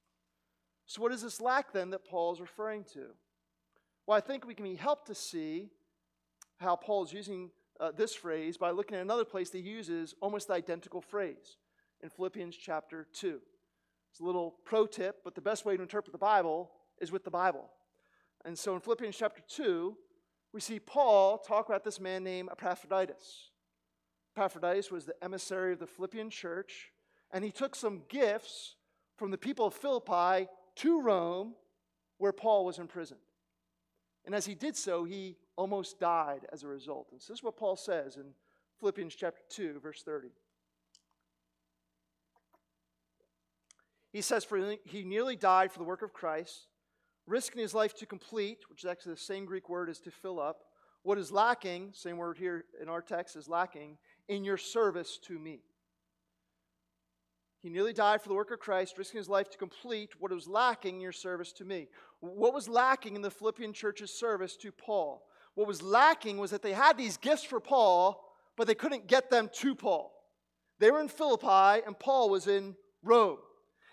So, 0.85 1.01
what 1.01 1.13
is 1.13 1.23
this 1.23 1.41
lack 1.41 1.73
then 1.73 1.89
that 1.91 2.05
Paul 2.05 2.35
is 2.35 2.41
referring 2.41 2.85
to? 2.93 3.07
Well, 4.07 4.19
I 4.19 4.21
think 4.21 4.47
we 4.47 4.55
can 4.55 4.67
be 4.67 4.75
helped 4.75 5.07
to 5.07 5.15
see 5.15 5.71
how 6.59 6.77
Paul 6.77 7.05
is 7.05 7.13
using 7.13 7.51
uh, 7.81 7.91
this 7.91 8.15
phrase 8.15 8.59
by 8.59 8.71
looking 8.71 8.99
at 8.99 9.03
another 9.03 9.25
place 9.25 9.49
that 9.51 9.63
he 9.63 9.71
uses 9.71 10.15
almost 10.21 10.51
identical 10.51 11.01
phrase 11.01 11.57
in 12.03 12.11
Philippians 12.11 12.55
chapter 12.55 13.07
2. 13.15 13.41
It's 14.13 14.21
a 14.21 14.25
little 14.25 14.57
pro 14.67 14.87
tip, 14.87 15.25
but 15.25 15.35
the 15.35 15.41
best 15.41 15.65
way 15.65 15.75
to 15.75 15.83
interpret 15.83 16.13
the 16.13 16.19
Bible 16.19 16.71
is 17.01 17.11
with 17.11 17.25
the 17.25 17.31
Bible. 17.31 17.71
And 18.45 18.59
so 18.59 18.75
in 18.75 18.81
Philippians 18.81 19.17
chapter 19.17 19.41
2, 19.49 19.97
we 20.53 20.61
see 20.61 20.79
Paul 20.79 21.39
talk 21.39 21.67
about 21.71 21.83
this 21.83 21.99
man 21.99 22.23
named 22.23 22.51
Epaphroditus. 22.53 23.53
Epaphroditus 24.37 24.91
was 24.91 25.07
the 25.07 25.15
emissary 25.25 25.73
of 25.73 25.79
the 25.79 25.87
Philippian 25.87 26.29
church, 26.29 26.93
and 27.33 27.43
he 27.43 27.51
took 27.51 27.75
some 27.75 28.03
gifts 28.11 28.77
from 29.17 29.31
the 29.31 29.39
people 29.39 29.65
of 29.65 29.73
Philippi 29.73 30.47
to 30.77 31.01
Rome, 31.01 31.55
where 32.19 32.33
Paul 32.33 32.67
was 32.67 32.79
imprisoned. 32.79 33.21
And 34.27 34.35
as 34.35 34.45
he 34.45 34.55
did 34.55 34.77
so, 34.77 35.05
he 35.05 35.39
almost 35.57 35.99
died 35.99 36.47
as 36.53 36.65
a 36.65 36.69
result. 36.69 37.09
And 37.13 37.21
so 37.23 37.33
this 37.33 37.39
is 37.39 37.45
what 37.45 37.57
Paul 37.57 37.77
says 37.77 38.17
in 38.17 38.35
Philippians 38.79 39.15
chapter 39.15 39.41
2, 39.49 39.81
verse 39.81 40.03
30. 40.03 40.29
He 44.13 44.21
says, 44.21 44.45
For 44.45 44.77
he 44.85 45.05
nearly 45.05 45.37
died 45.37 45.73
for 45.73 45.79
the 45.79 45.85
work 45.85 46.03
of 46.03 46.13
Christ, 46.13 46.67
risking 47.27 47.63
his 47.63 47.75
life 47.75 47.95
to 47.97 48.07
complete, 48.07 48.59
which 48.69 48.85
is 48.85 48.91
actually 48.91 49.15
the 49.15 49.21
same 49.21 49.47
Greek 49.47 49.69
word 49.69 49.89
as 49.89 50.01
to 50.01 50.11
fill 50.11 50.39
up, 50.39 50.65
what 51.03 51.19
is 51.19 51.33
lacking, 51.33 51.91
same 51.95 52.17
word 52.17 52.39
here 52.39 52.65
in 52.81 52.89
our 52.89 53.03
text 53.03 53.35
is 53.37 53.49
lacking, 53.49 53.99
in 54.29 54.45
your 54.45 54.57
service 54.57 55.19
to 55.27 55.39
me. 55.39 55.61
He 57.61 57.69
nearly 57.69 57.93
died 57.93 58.23
for 58.23 58.29
the 58.29 58.35
work 58.35 58.51
of 58.51 58.59
Christ, 58.59 58.99
risking 58.99 59.19
his 59.19 59.29
life 59.29 59.51
to 59.51 59.59
complete 59.59 60.11
what 60.19 60.33
was 60.33 60.49
lacking 60.49 60.97
in 60.97 61.01
your 61.01 61.13
service 61.13 61.53
to 61.55 61.65
me. 61.65 61.89
What 62.21 62.55
was 62.55 62.69
lacking 62.69 63.15
in 63.15 63.23
the 63.23 63.31
Philippian 63.31 63.73
church's 63.73 64.13
service 64.13 64.57
to 64.59 64.73
Paul? 64.73 65.25
What 65.55 65.69
was 65.69 65.83
lacking 65.83 66.39
was 66.39 66.51
that 66.51 66.63
they 66.63 66.73
had 66.73 66.97
these 66.97 67.17
gifts 67.17 67.45
for 67.45 67.61
Paul, 67.61 68.25
but 68.57 68.67
they 68.67 68.75
couldn't 68.75 69.07
get 69.07 69.31
them 69.31 69.49
to 69.55 69.75
Paul. 69.75 70.13
They 70.79 70.91
were 70.91 71.01
in 71.01 71.09
Philippi, 71.09 71.85
and 71.87 71.99
Paul 71.99 72.31
was 72.31 72.49
in 72.49 72.75
Rome. 73.03 73.39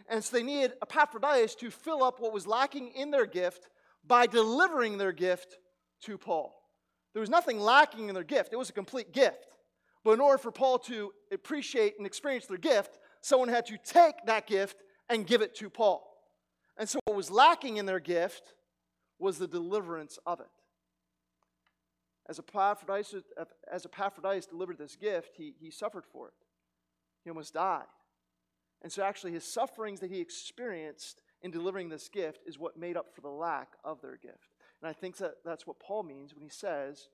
And 0.10 0.24
so 0.24 0.36
they 0.36 0.44
needed 0.44 0.74
Epaphroditus 0.82 1.56
to 1.56 1.70
fill 1.70 2.04
up 2.04 2.20
what 2.20 2.34
was 2.34 2.48
lacking 2.48 2.90
in 2.90 3.12
their 3.12 3.28
gift 3.28 3.70
by 4.06 4.26
delivering 4.26 4.98
their 4.98 5.12
gift 5.12 5.60
to 6.02 6.18
Paul. 6.18 6.56
There 7.14 7.22
was 7.22 7.30
nothing 7.30 7.60
lacking 7.60 8.10
in 8.10 8.16
their 8.16 8.24
gift, 8.24 8.52
it 8.52 8.58
was 8.58 8.70
a 8.70 8.74
complete 8.74 9.14
gift. 9.14 9.46
But 10.04 10.14
in 10.14 10.22
order 10.22 10.38
for 10.38 10.52
Paul 10.52 10.80
to 10.80 11.12
appreciate 11.32 11.98
and 11.98 12.08
experience 12.08 12.46
their 12.46 12.58
gift, 12.58 12.98
someone 13.22 13.50
had 13.50 13.66
to 13.68 13.78
take 13.78 14.16
that 14.26 14.48
gift 14.48 14.82
and 15.10 15.28
give 15.28 15.42
it 15.42 15.56
to 15.56 15.70
Paul. 15.70 16.06
And 16.78 16.88
so, 16.88 17.00
what 17.06 17.18
was 17.18 17.30
lacking 17.30 17.78
in 17.78 17.86
their 17.86 18.00
gift 18.00 18.54
was 19.20 19.38
the 19.38 19.48
deliverance 19.48 20.18
of 20.26 20.40
it. 20.40 20.48
As 22.30 22.40
Epaphroditus, 22.40 23.16
as 23.72 23.86
Epaphroditus 23.86 24.46
delivered 24.46 24.78
this 24.78 24.96
gift, 24.96 25.36
he, 25.36 25.54
he 25.60 25.70
suffered 25.70 26.06
for 26.06 26.28
it. 26.28 26.34
He 27.24 27.30
almost 27.30 27.54
died. 27.54 27.86
And 28.82 28.92
so, 28.92 29.04
actually, 29.04 29.34
his 29.34 29.44
sufferings 29.44 30.00
that 30.00 30.12
he 30.12 30.22
experienced 30.22 31.22
in 31.42 31.52
delivering 31.52 31.90
this 31.90 32.08
gift 32.08 32.44
is 32.46 32.58
what 32.58 32.78
made 32.78 32.98
up 32.98 33.14
for 33.14 33.22
the 33.22 33.30
lack 33.30 33.70
of 33.84 34.02
their 34.02 34.18
gift. 34.18 34.56
And 34.82 34.90
I 34.90 34.94
think 34.94 35.18
that 35.18 35.36
that's 35.44 35.68
what 35.68 35.80
Paul 35.80 36.04
means 36.04 36.34
when 36.34 36.44
he 36.44 36.50
says 36.50 37.10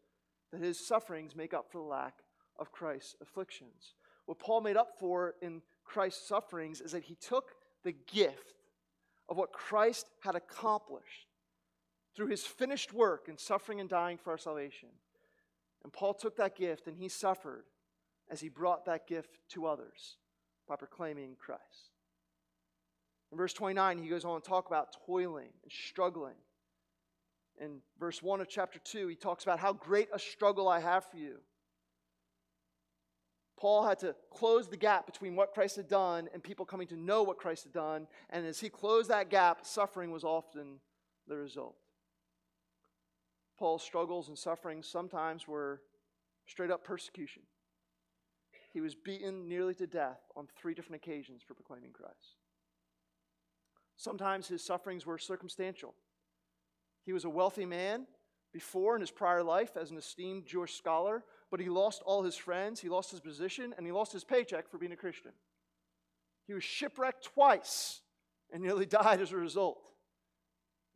that 0.52 0.62
his 0.62 0.86
sufferings 0.86 1.36
make 1.36 1.54
up 1.54 1.72
for 1.72 1.80
the 1.80 1.84
lack 1.84 2.14
of 2.60 2.72
Christ's 2.72 3.16
afflictions. 3.22 3.96
What 4.26 4.40
Paul 4.40 4.62
made 4.62 4.78
up 4.78 5.00
for 5.00 5.36
in 5.42 5.62
Christ's 5.84 6.28
sufferings 6.28 6.82
is 6.82 6.92
that 6.92 7.04
he 7.04 7.16
took 7.16 7.52
the 7.84 7.92
gift 7.92 8.54
of 9.28 9.38
what 9.38 9.52
Christ 9.52 10.08
had 10.22 10.36
accomplished 10.36 11.28
through 12.16 12.28
his 12.28 12.46
finished 12.46 12.94
work 12.94 13.28
in 13.28 13.38
suffering 13.38 13.80
and 13.80 13.90
dying 13.90 14.18
for 14.18 14.32
our 14.32 14.38
salvation. 14.38 14.90
And 15.84 15.92
Paul 15.92 16.14
took 16.14 16.38
that 16.38 16.56
gift 16.56 16.88
and 16.88 16.98
he 16.98 17.10
suffered 17.10 17.66
as 18.30 18.40
he 18.40 18.50
brought 18.50 18.86
that 18.86 19.08
gift 19.08 19.38
to 19.50 19.66
others 19.66 20.18
by 20.68 20.76
proclaiming 20.76 21.36
Christ. 21.40 21.92
In 23.32 23.38
verse 23.38 23.54
29, 23.54 23.98
he 23.98 24.10
goes 24.10 24.26
on 24.26 24.42
to 24.42 24.48
talk 24.48 24.68
about 24.68 24.96
toiling 25.06 25.50
and 25.64 25.72
struggling. 25.72 26.36
In 27.60 27.80
verse 28.00 28.22
1 28.22 28.42
of 28.42 28.50
chapter 28.50 28.80
2, 28.80 29.08
he 29.08 29.16
talks 29.16 29.44
about 29.44 29.60
how 29.60 29.74
great 29.74 30.10
a 30.14 30.20
struggle 30.20 30.68
I 30.68 30.80
have 30.80 31.06
for 31.10 31.18
you. 31.18 31.38
Paul 33.58 33.88
had 33.88 34.00
to 34.00 34.16
close 34.32 34.68
the 34.68 34.78
gap 34.78 35.06
between 35.06 35.36
what 35.36 35.54
Christ 35.54 35.78
had 35.78 35.88
done 35.88 36.28
and 36.34 36.44
people 36.44 36.66
coming 36.66 36.88
to 36.88 36.98
know 36.98 37.24
what 37.24 37.38
Christ 37.38 37.64
had 37.64 37.74
done. 37.74 38.08
And 38.30 38.46
as 38.46 38.60
he 38.60 38.70
closed 38.70 39.10
that 39.10 39.30
gap, 39.30 39.66
suffering 39.66 40.12
was 40.12 40.26
often 40.26 40.80
the 41.28 41.38
result. 41.38 41.76
Paul's 43.58 43.84
struggles 43.84 44.28
and 44.28 44.38
sufferings 44.38 44.88
sometimes 44.88 45.48
were 45.48 45.82
straight 46.46 46.72
up 46.72 46.84
persecution. 46.84 47.44
He 48.76 48.82
was 48.82 48.94
beaten 48.94 49.48
nearly 49.48 49.74
to 49.76 49.88
death 49.88 50.20
on 50.36 50.48
three 50.48 50.74
different 50.74 51.02
occasions 51.02 51.42
for 51.42 51.54
proclaiming 51.54 51.94
Christ. 51.94 52.36
Sometimes 53.96 54.50
his 54.50 54.66
sufferings 54.66 55.06
were 55.06 55.18
circumstantial. 55.18 55.96
He 57.06 57.14
was 57.14 57.24
a 57.24 57.30
wealthy 57.30 57.66
man 57.66 58.06
before 58.52 58.96
in 58.96 59.00
his 59.00 59.12
prior 59.12 59.44
life 59.44 59.78
as 59.78 59.92
an 59.92 59.98
esteemed 59.98 60.46
Jewish 60.46 60.76
scholar, 60.76 61.24
but 61.50 61.62
he 61.62 61.70
lost 61.70 62.02
all 62.06 62.22
his 62.22 62.36
friends, 62.36 62.82
he 62.82 62.90
lost 62.90 63.12
his 63.12 63.22
position, 63.22 63.74
and 63.78 63.86
he 63.86 63.94
lost 63.94 64.12
his 64.12 64.26
paycheck 64.26 64.70
for 64.70 64.78
being 64.78 64.92
a 64.92 64.98
Christian. 64.98 65.32
He 66.46 66.54
was 66.54 66.66
shipwrecked 66.66 67.24
twice 67.34 68.02
and 68.52 68.62
nearly 68.62 68.86
died 68.86 69.22
as 69.22 69.32
a 69.32 69.38
result 69.38 69.82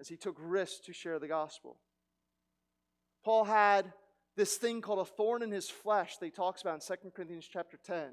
as 0.01 0.09
he 0.09 0.17
took 0.17 0.35
risks 0.37 0.85
to 0.87 0.91
share 0.91 1.17
the 1.17 1.29
gospel. 1.29 1.79
Paul 3.23 3.45
had 3.45 3.93
this 4.39 4.57
thing 4.57 4.81
called 4.81 4.99
a 4.99 5.05
thorn 5.05 5.43
in 5.43 5.51
his 5.51 5.69
flesh 5.69 6.17
that 6.17 6.25
he 6.25 6.31
talks 6.31 6.61
about 6.61 6.75
in 6.75 6.97
2 6.97 7.11
Corinthians 7.11 7.47
chapter 7.51 7.77
10, 7.77 8.09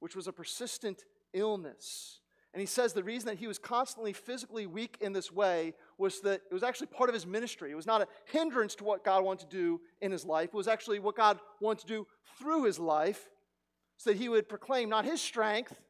which 0.00 0.16
was 0.16 0.26
a 0.26 0.32
persistent 0.32 1.04
illness 1.32 2.20
and 2.54 2.60
he 2.60 2.66
says 2.66 2.92
the 2.92 3.02
reason 3.02 3.26
that 3.26 3.38
he 3.38 3.48
was 3.48 3.58
constantly 3.58 4.12
physically 4.12 4.66
weak 4.66 4.96
in 5.00 5.12
this 5.12 5.32
way 5.32 5.74
was 5.98 6.20
that 6.20 6.40
it 6.48 6.54
was 6.54 6.62
actually 6.62 6.86
part 6.86 7.10
of 7.10 7.14
his 7.14 7.26
ministry. 7.26 7.72
It 7.72 7.74
was 7.74 7.84
not 7.86 8.00
a 8.00 8.06
hindrance 8.26 8.76
to 8.76 8.84
what 8.84 9.02
God 9.02 9.24
wanted 9.24 9.50
to 9.50 9.56
do 9.56 9.80
in 10.00 10.12
his 10.12 10.24
life. 10.24 10.50
It 10.50 10.56
was 10.56 10.68
actually 10.68 11.00
what 11.00 11.16
God 11.16 11.40
wanted 11.60 11.80
to 11.80 11.86
do 11.88 12.06
through 12.38 12.62
his 12.62 12.78
life 12.78 13.28
so 13.96 14.10
that 14.10 14.18
he 14.18 14.28
would 14.28 14.48
proclaim 14.48 14.88
not 14.88 15.04
his 15.04 15.20
strength, 15.20 15.80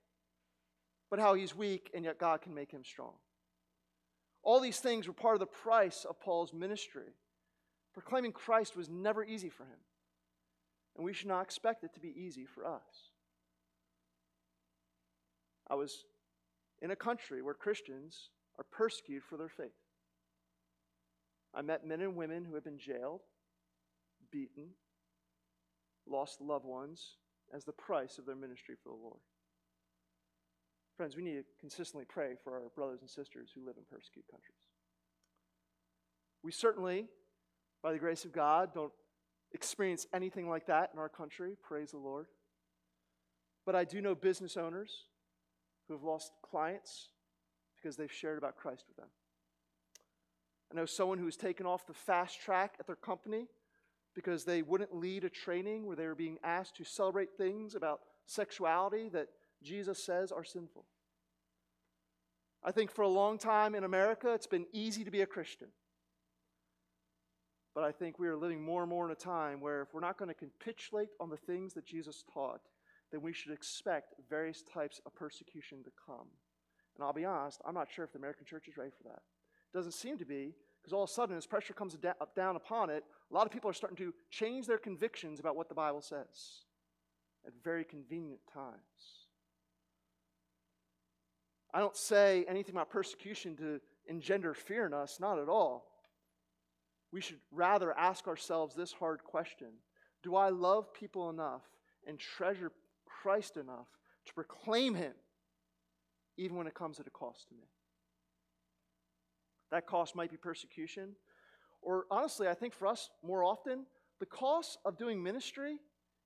but 1.11 1.19
how 1.19 1.35
he's 1.35 1.55
weak 1.55 1.91
and 1.93 2.03
yet 2.03 2.19
God 2.19 2.41
can 2.41 2.55
make 2.55 2.71
him 2.71 2.83
strong. 2.83 3.13
All 4.43 4.59
these 4.59 4.81
things 4.81 5.07
were 5.07 5.13
part 5.13 5.35
of 5.35 5.41
the 5.41 5.47
price 5.47 6.07
of 6.09 6.19
Paul's 6.19 6.55
ministry. 6.55 7.13
Proclaiming 7.95 8.33
Christ 8.33 8.77
was 8.77 8.91
never 8.91 9.25
easy 9.25 9.49
for 9.49 9.63
him. 9.63 9.79
And 10.97 11.05
we 11.05 11.13
should 11.13 11.29
not 11.29 11.43
expect 11.43 11.85
it 11.85 11.95
to 11.95 12.01
be 12.01 12.15
easy 12.17 12.45
for 12.45 12.67
us. 12.67 13.13
I 15.69 15.75
was 15.75 16.05
in 16.83 16.91
a 16.91 16.97
country 16.97 17.41
where 17.41 17.55
Christians 17.55 18.31
are 18.59 18.67
persecuted 18.71 19.25
for 19.25 19.37
their 19.37 19.49
faith. 19.49 19.71
I 21.55 21.63
met 21.63 21.87
men 21.87 22.01
and 22.01 22.17
women 22.17 22.45
who 22.45 22.55
have 22.55 22.65
been 22.65 22.79
jailed, 22.79 23.21
beaten, 24.31 24.71
lost 26.07 26.41
loved 26.41 26.65
ones 26.65 27.17
as 27.55 27.65
the 27.65 27.73
price 27.73 28.19
of 28.19 28.27
their 28.27 28.35
ministry 28.35 28.75
for 28.83 28.91
the 28.91 29.03
Lord. 29.03 29.21
Friends, 30.97 31.17
we 31.17 31.23
need 31.23 31.37
to 31.37 31.45
consistently 31.59 32.05
pray 32.09 32.35
for 32.43 32.55
our 32.55 32.69
brothers 32.75 33.01
and 33.01 33.11
sisters 33.11 33.51
who 33.55 33.65
live 33.65 33.77
in 33.77 33.85
persecuted 33.85 34.31
countries. 34.31 34.69
We 36.43 36.53
certainly, 36.53 37.07
by 37.85 37.93
the 37.93 37.99
grace 37.99 38.25
of 38.25 38.33
God, 38.33 38.73
don't 38.73 38.93
experience 39.53 40.07
anything 40.15 40.49
like 40.49 40.67
that 40.67 40.91
in 40.95 40.99
our 40.99 41.11
country. 41.11 41.53
Praise 41.63 41.91
the 41.91 41.99
Lord. 41.99 42.27
But 43.67 43.77
I 43.77 43.85
do 43.85 44.01
know 44.01 44.15
business 44.15 44.57
owners 44.57 45.05
who 45.87 45.93
have 45.93 46.03
lost 46.03 46.33
clients 46.43 47.11
because 47.77 47.97
they've 47.97 48.11
shared 48.11 48.39
about 48.39 48.57
Christ 48.57 48.85
with 48.89 48.97
them. 48.97 49.09
I 50.73 50.77
know 50.77 50.87
someone 50.87 51.19
who 51.19 51.27
was 51.27 51.37
taken 51.37 51.67
off 51.67 51.87
the 51.87 51.93
fast 51.93 52.41
track 52.41 52.77
at 52.81 52.87
their 52.87 52.97
company 52.97 53.49
because 54.15 54.45
they 54.45 54.63
wouldn't 54.63 54.97
lead 54.97 55.25
a 55.25 55.31
training 55.31 55.85
where 55.85 55.97
they 55.97 56.07
were 56.07 56.15
being 56.15 56.39
asked 56.43 56.77
to 56.77 56.85
celebrate 56.85 57.37
things 57.37 57.75
about 57.75 58.01
sexuality 58.25 59.11
that 59.11 59.29
Jesus 59.63 60.03
says 60.03 60.33
are 60.33 60.45
sinful. 60.45 60.87
I 62.65 62.73
think 62.73 62.91
for 62.91 63.03
a 63.03 63.09
long 63.09 63.37
time 63.37 63.75
in 63.75 63.85
America, 63.85 64.33
it's 64.33 64.47
been 64.47 64.67
easy 64.73 65.05
to 65.05 65.11
be 65.11 65.21
a 65.21 65.27
Christian. 65.27 65.69
But 67.75 67.85
I 67.85 67.91
think 67.91 68.19
we 68.19 68.29
are 68.29 68.37
living 68.37 68.63
more 68.63 68.83
and 68.83 68.91
more 68.91 69.05
in 69.05 69.11
a 69.11 69.17
time 69.17 69.61
where 69.61 69.83
if 69.83 69.93
we're 69.93 70.01
not 70.01 70.17
going 70.17 70.29
to 70.29 70.35
capitulate 70.35 71.09
on 71.19 71.29
the 71.29 71.37
things 71.37 71.75
that 71.75 71.85
Jesus 71.85 72.23
taught, 72.33 72.61
then 73.11 73.21
we 73.21 73.33
should 73.33 73.53
expect 73.53 74.15
various 74.31 74.63
types 74.63 75.01
of 75.05 75.15
persecution 75.15 75.83
to 75.83 75.91
come. 76.07 76.29
And 76.95 77.05
I'll 77.05 77.13
be 77.13 77.25
honest, 77.25 77.61
I'm 77.67 77.75
not 77.75 77.89
sure 77.91 78.05
if 78.05 78.13
the 78.13 78.19
American 78.19 78.47
church 78.47 78.69
is 78.69 78.77
ready 78.77 78.93
for 78.97 79.03
that. 79.09 79.23
It 79.73 79.77
doesn't 79.77 79.93
seem 79.93 80.19
to 80.19 80.25
be, 80.25 80.55
because 80.81 80.93
all 80.93 81.03
of 81.03 81.11
a 81.11 81.13
sudden, 81.13 81.37
as 81.37 81.47
pressure 81.47 81.75
comes 81.75 81.97
down 82.37 82.57
upon 82.57 82.91
it, 82.91 83.03
a 83.31 83.35
lot 83.35 83.47
of 83.47 83.53
people 83.53 83.69
are 83.71 83.75
starting 83.75 83.97
to 83.97 84.15
change 84.31 84.67
their 84.67 84.79
convictions 84.79 85.41
about 85.41 85.57
what 85.57 85.69
the 85.69 85.75
Bible 85.75 86.01
says 86.01 86.63
at 87.45 87.53
very 87.65 87.85
convenient 87.85 88.41
times. 88.53 89.27
I 91.73 91.81
don't 91.81 91.97
say 91.97 92.45
anything 92.49 92.77
about 92.77 92.91
persecution 92.91 93.57
to 93.57 93.81
engender 94.07 94.55
fear 94.55 94.87
in 94.87 94.95
us, 94.95 95.19
not 95.19 95.41
at 95.41 95.49
all. 95.49 95.87
We 97.15 97.21
should 97.21 97.39
rather 97.53 97.97
ask 97.97 98.27
ourselves 98.27 98.75
this 98.75 98.93
hard 98.93 99.23
question 99.23 99.69
Do 100.25 100.35
I 100.35 100.49
love 100.49 100.93
people 100.93 101.31
enough 101.31 101.63
and 102.09 102.19
treasure 102.19 102.73
Christ 103.07 103.57
enough 103.57 103.87
to 104.27 104.35
proclaim 104.35 104.97
him, 104.97 105.13
even 106.37 106.57
when 106.57 106.67
it 106.67 106.75
comes 106.75 106.99
at 106.99 107.07
a 107.07 107.11
cost 107.11 107.47
to 107.51 107.55
me. 107.55 107.69
That 109.71 109.87
cost 109.87 110.17
might 110.17 110.33
be 110.33 110.37
persecution, 110.37 111.11
or 111.83 112.07
honestly, 112.11 112.49
I 112.49 112.55
think 112.55 112.75
for 112.75 112.89
us 112.89 113.09
more 113.23 113.45
often, 113.45 113.87
the 114.19 114.27
cost 114.27 114.79
of 114.85 114.99
doing 114.99 115.23
ministry 115.23 115.77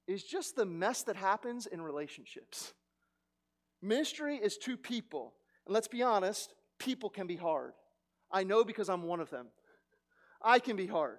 is 0.07 0.25
just 0.25 0.57
the 0.57 0.65
mess 0.65 1.03
that 1.03 1.17
happens 1.17 1.67
in 1.67 1.83
relationships. 1.83 2.73
Ministry 3.83 4.37
is 4.37 4.57
to 4.57 4.79
people. 4.79 5.35
And 5.67 5.75
let's 5.75 5.89
be 5.89 6.03
honest, 6.03 6.55
people 6.79 7.11
can 7.11 7.27
be 7.27 7.37
hard. 7.37 7.75
I 8.33 8.45
know 8.45 8.65
because 8.65 8.89
I'm 8.89 9.03
one 9.03 9.21
of 9.21 9.29
them. 9.29 9.49
I 10.43 10.59
can 10.59 10.77
be 10.77 10.87
hard 10.87 11.19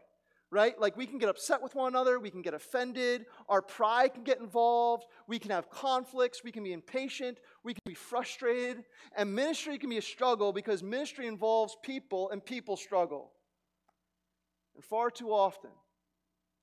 right? 0.51 0.79
Like 0.79 0.97
we 0.97 1.05
can 1.05 1.19
get 1.19 1.29
upset 1.29 1.62
with 1.62 1.75
one 1.75 1.93
another, 1.93 2.19
we 2.19 2.32
can 2.32 2.41
get 2.41 2.53
offended, 2.53 3.25
our 3.47 3.62
pride 3.62 4.13
can 4.13 4.23
get 4.23 4.39
involved, 4.39 5.05
we 5.27 5.38
can 5.38 5.51
have 5.51 5.69
conflicts, 5.69 6.43
we 6.43 6.51
can 6.51 6.63
be 6.63 6.73
impatient, 6.73 7.38
we 7.63 7.73
can 7.73 7.82
be 7.86 7.93
frustrated, 7.93 8.84
and 9.15 9.34
ministry 9.34 9.77
can 9.77 9.89
be 9.89 9.97
a 9.97 10.01
struggle 10.01 10.51
because 10.51 10.82
ministry 10.82 11.27
involves 11.27 11.77
people 11.84 12.29
and 12.32 12.43
people 12.43 12.77
struggle. 12.77 13.32
And 14.75 14.84
far 14.84 15.12
too 15.12 15.32
often, 15.32 15.71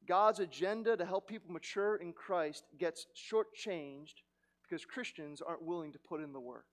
God's 0.07 0.41
agenda 0.41 0.97
to 0.97 1.05
help 1.05 1.29
people 1.29 1.53
mature 1.53 1.97
in 1.97 2.13
Christ 2.13 2.65
gets 2.79 3.07
shortchanged 3.15 4.23
because 4.63 4.85
Christians 4.85 5.41
aren't 5.41 5.65
willing 5.65 5.93
to 5.93 5.99
put 5.99 6.21
in 6.21 6.33
the 6.33 6.41
work. 6.41 6.67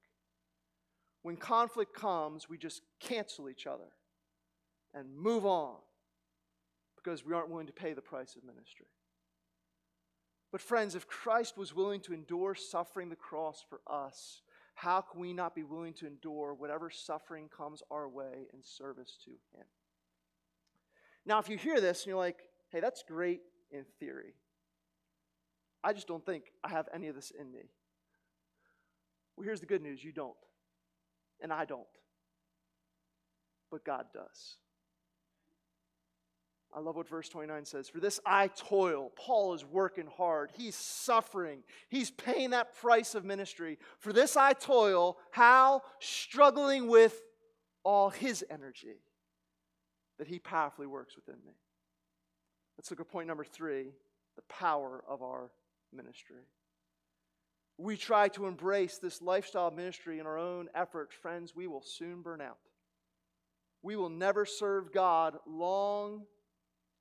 When 1.22 1.38
conflict 1.38 1.94
comes, 1.94 2.50
we 2.50 2.58
just 2.58 2.82
cancel 3.00 3.50
each 3.50 3.68
other 3.68 3.92
and 4.94 5.16
move 5.16 5.46
on 5.46 5.76
because 6.96 7.26
we 7.26 7.34
aren't 7.34 7.50
willing 7.50 7.68
to 7.68 7.74
pay 7.74 7.94
the 7.94 8.02
price 8.02 8.36
of 8.36 8.44
ministry. 8.44 8.88
But, 10.52 10.62
friends, 10.62 10.94
if 10.94 11.08
Christ 11.08 11.58
was 11.58 11.76
willing 11.76 12.00
to 12.02 12.14
endure 12.14 12.54
suffering 12.54 13.10
the 13.10 13.16
cross 13.16 13.64
for 13.68 13.82
us, 13.88 14.42
how 14.76 15.02
can 15.02 15.20
we 15.20 15.34
not 15.34 15.56
be 15.56 15.64
willing 15.64 15.94
to 15.96 16.08
endure 16.08 16.54
whatever 16.54 16.90
suffering 16.90 17.50
comes 17.56 17.82
our 17.90 18.08
way 18.08 18.48
in 18.54 18.62
service 18.62 19.18
to 19.26 19.32
Him? 19.32 19.66
Now, 21.26 21.40
if 21.40 21.50
you 21.50 21.58
hear 21.58 21.82
this 21.82 22.02
and 22.02 22.08
you're 22.08 22.18
like, 22.18 22.44
hey, 22.70 22.80
that's 22.80 23.04
great 23.08 23.42
in 23.72 23.86
theory, 24.00 24.36
I 25.84 25.94
just 25.94 26.08
don't 26.08 26.26
think 26.26 26.46
I 26.64 26.70
have 26.70 26.88
any 26.94 27.08
of 27.08 27.16
this 27.16 27.32
in 27.32 27.52
me. 27.52 27.72
Well, 29.36 29.46
here's 29.46 29.60
the 29.60 29.66
good 29.66 29.82
news 29.82 30.04
you 30.04 30.12
don't. 30.12 30.36
And 31.42 31.52
I 31.52 31.66
don't. 31.66 31.82
But 33.72 33.84
God 33.84 34.06
does. 34.14 34.58
I 36.76 36.80
love 36.80 36.96
what 36.96 37.08
verse 37.08 37.30
29 37.30 37.66
says. 37.66 37.90
For 37.90 38.00
this 38.00 38.20
I 38.26 38.48
toil. 38.48 39.12
Paul 39.16 39.54
is 39.54 39.64
working 39.64 40.08
hard. 40.18 40.52
He's 40.58 40.76
suffering. 40.76 41.64
He's 41.90 42.10
paying 42.10 42.50
that 42.52 42.76
price 42.76 43.14
of 43.16 43.24
ministry. 43.24 43.78
For 44.00 44.12
this 44.12 44.36
I 44.36 44.54
toil. 44.54 45.18
How? 45.32 45.84
Struggling 46.00 46.88
with 46.88 47.22
all 47.84 48.10
his 48.10 48.44
energy 48.50 49.02
that 50.18 50.28
he 50.28 50.40
powerfully 50.40 50.88
works 50.88 51.16
within 51.16 51.36
me. 51.46 51.54
Let's 52.78 52.90
look 52.90 53.00
at 53.00 53.10
point 53.10 53.28
number 53.28 53.44
three 53.44 53.92
the 54.36 54.42
power 54.50 55.04
of 55.08 55.22
our 55.22 55.52
ministry. 55.94 56.48
We 57.78 57.98
try 57.98 58.30
to 58.30 58.48
embrace 58.48 58.98
this 58.98 59.22
lifestyle 59.22 59.70
ministry 59.70 60.20
in 60.20 60.26
our 60.26 60.38
own 60.38 60.70
effort, 60.74 61.14
friends, 61.14 61.56
we 61.56 61.68
will 61.68 61.82
soon 61.82 62.22
burn 62.22 62.42
out. 62.42 62.58
We 63.84 63.96
will 63.96 64.10
never 64.10 64.46
serve 64.46 64.92
God 64.92 65.38
long 65.46 66.24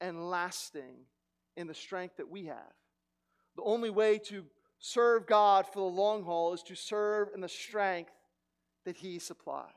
and 0.03 0.29
lasting 0.29 1.07
in 1.57 1.67
the 1.67 1.75
strength 1.75 2.19
that 2.19 2.29
we 2.29 2.47
have. 2.47 2.75
The 3.57 3.63
only 3.63 3.89
way 3.89 4.19
to 4.27 4.45
serve 4.79 5.27
God 5.27 5.65
for 5.67 5.79
the 5.79 5.97
long 5.97 6.25
haul 6.25 6.53
is 6.53 6.63
to 6.65 6.75
serve 6.75 7.29
in 7.35 7.41
the 7.41 7.49
strength 7.49 8.13
that 8.85 8.97
He 8.97 9.19
supplies. 9.19 9.71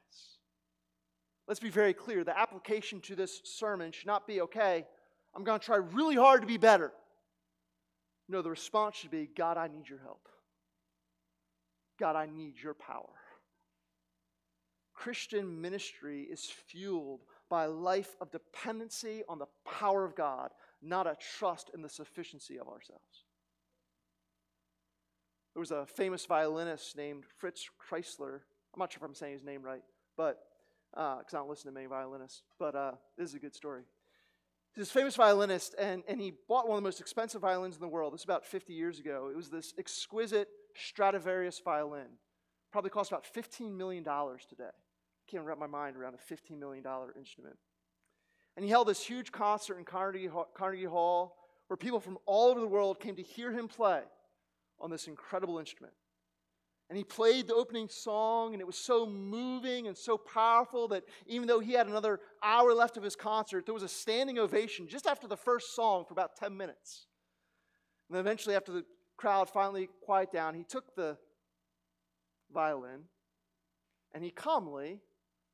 Let's 1.47 1.59
be 1.59 1.69
very 1.69 1.93
clear 1.93 2.23
the 2.23 2.38
application 2.38 2.99
to 3.01 3.15
this 3.15 3.39
sermon 3.43 3.91
should 3.91 4.07
not 4.07 4.25
be 4.25 4.41
okay, 4.41 4.85
I'm 5.35 5.43
going 5.43 5.59
to 5.59 5.65
try 5.65 5.77
really 5.77 6.15
hard 6.15 6.41
to 6.41 6.47
be 6.47 6.57
better. 6.57 6.91
No, 8.27 8.41
the 8.41 8.49
response 8.49 8.95
should 8.95 9.11
be 9.11 9.29
God, 9.38 9.57
I 9.57 9.67
need 9.67 9.88
your 9.88 9.99
help. 9.99 10.27
God, 11.99 12.15
I 12.15 12.25
need 12.25 12.55
your 12.61 12.73
power. 12.73 13.13
Christian 14.95 15.61
ministry 15.61 16.21
is 16.23 16.45
fueled 16.45 17.21
by 17.49 17.65
a 17.65 17.69
life 17.69 18.15
of 18.21 18.31
dependency 18.31 19.23
on 19.29 19.39
the 19.39 19.47
power 19.65 20.03
of 20.03 20.15
God, 20.15 20.51
not 20.81 21.08
a 21.08 21.15
trust 21.38 21.71
in 21.73 21.81
the 21.81 21.89
sufficiency 21.89 22.60
of 22.60 22.67
ourselves. 22.67 23.25
There 25.53 25.60
was 25.60 25.71
a 25.71 25.86
famous 25.86 26.25
violinist 26.25 26.97
named 26.97 27.23
Fritz 27.38 27.69
Kreisler. 27.79 28.41
I'm 28.73 28.79
not 28.79 28.91
sure 28.91 28.99
if 28.99 29.08
I'm 29.08 29.15
saying 29.15 29.34
his 29.34 29.43
name 29.43 29.62
right, 29.62 29.84
but 30.17 30.39
because 30.91 31.34
uh, 31.34 31.38
I 31.38 31.39
don't 31.39 31.49
listen 31.49 31.71
to 31.71 31.73
many 31.73 31.88
violinists, 31.88 32.41
but 32.60 32.75
uh, 32.75 32.91
this 33.17 33.29
is 33.29 33.36
a 33.36 33.39
good 33.39 33.55
story. 33.55 33.84
This 34.75 34.91
famous 34.91 35.15
violinist, 35.15 35.73
and, 35.79 36.03
and 36.08 36.19
he 36.19 36.34
bought 36.49 36.67
one 36.67 36.77
of 36.77 36.84
the 36.84 36.88
most 36.88 36.99
expensive 36.99 37.41
violins 37.41 37.75
in 37.75 37.81
the 37.81 37.88
world. 37.88 38.12
This 38.12 38.19
was 38.19 38.25
about 38.25 38.45
50 38.45 38.73
years 38.73 38.99
ago. 38.99 39.29
It 39.31 39.38
was 39.38 39.49
this 39.49 39.73
exquisite 39.79 40.49
Stradivarius 40.75 41.62
violin. 41.63 42.08
Probably 42.73 42.89
cost 42.89 43.12
about 43.12 43.25
$15 43.25 43.73
million 43.73 44.03
today 44.03 44.71
can't 45.29 45.43
wrap 45.43 45.57
my 45.57 45.67
mind 45.67 45.97
around 45.97 46.15
a 46.15 46.33
$15 46.33 46.59
million 46.59 46.83
instrument. 47.17 47.57
And 48.55 48.63
he 48.63 48.71
held 48.71 48.88
this 48.88 49.03
huge 49.03 49.31
concert 49.31 49.77
in 49.77 49.85
Carnegie 49.85 50.27
Hall, 50.85 51.35
where 51.67 51.77
people 51.77 51.99
from 51.99 52.17
all 52.25 52.49
over 52.49 52.59
the 52.59 52.67
world 52.67 52.99
came 52.99 53.15
to 53.15 53.23
hear 53.23 53.51
him 53.51 53.67
play 53.67 54.01
on 54.79 54.89
this 54.89 55.07
incredible 55.07 55.59
instrument. 55.59 55.93
And 56.89 56.97
he 56.97 57.03
played 57.03 57.47
the 57.47 57.55
opening 57.55 57.89
song, 57.89 58.53
and 58.53 58.61
it 58.61 58.67
was 58.67 58.77
so 58.77 59.07
moving 59.07 59.88
and 59.88 59.97
so 59.97 60.17
powerful 60.17 60.88
that 60.89 61.03
even 61.25 61.47
though 61.47 61.59
he 61.59 61.73
had 61.73 61.88
another 61.88 62.19
hour 62.43 62.73
left 62.73 62.95
of 62.95 63.03
his 63.03 63.15
concert, 63.15 63.65
there 63.65 63.73
was 63.73 63.83
a 63.83 63.88
standing 63.88 64.38
ovation 64.38 64.88
just 64.88 65.07
after 65.07 65.27
the 65.27 65.35
first 65.35 65.75
song 65.75 66.05
for 66.05 66.13
about 66.13 66.35
10 66.35 66.55
minutes. 66.55 67.07
And 68.07 68.15
then 68.15 68.21
eventually, 68.21 68.55
after 68.55 68.71
the 68.71 68.85
crowd 69.17 69.49
finally 69.49 69.89
quieted 70.03 70.33
down, 70.33 70.53
he 70.53 70.63
took 70.63 70.95
the 70.95 71.17
violin 72.53 73.01
and 74.13 74.23
he 74.23 74.29
calmly 74.29 75.01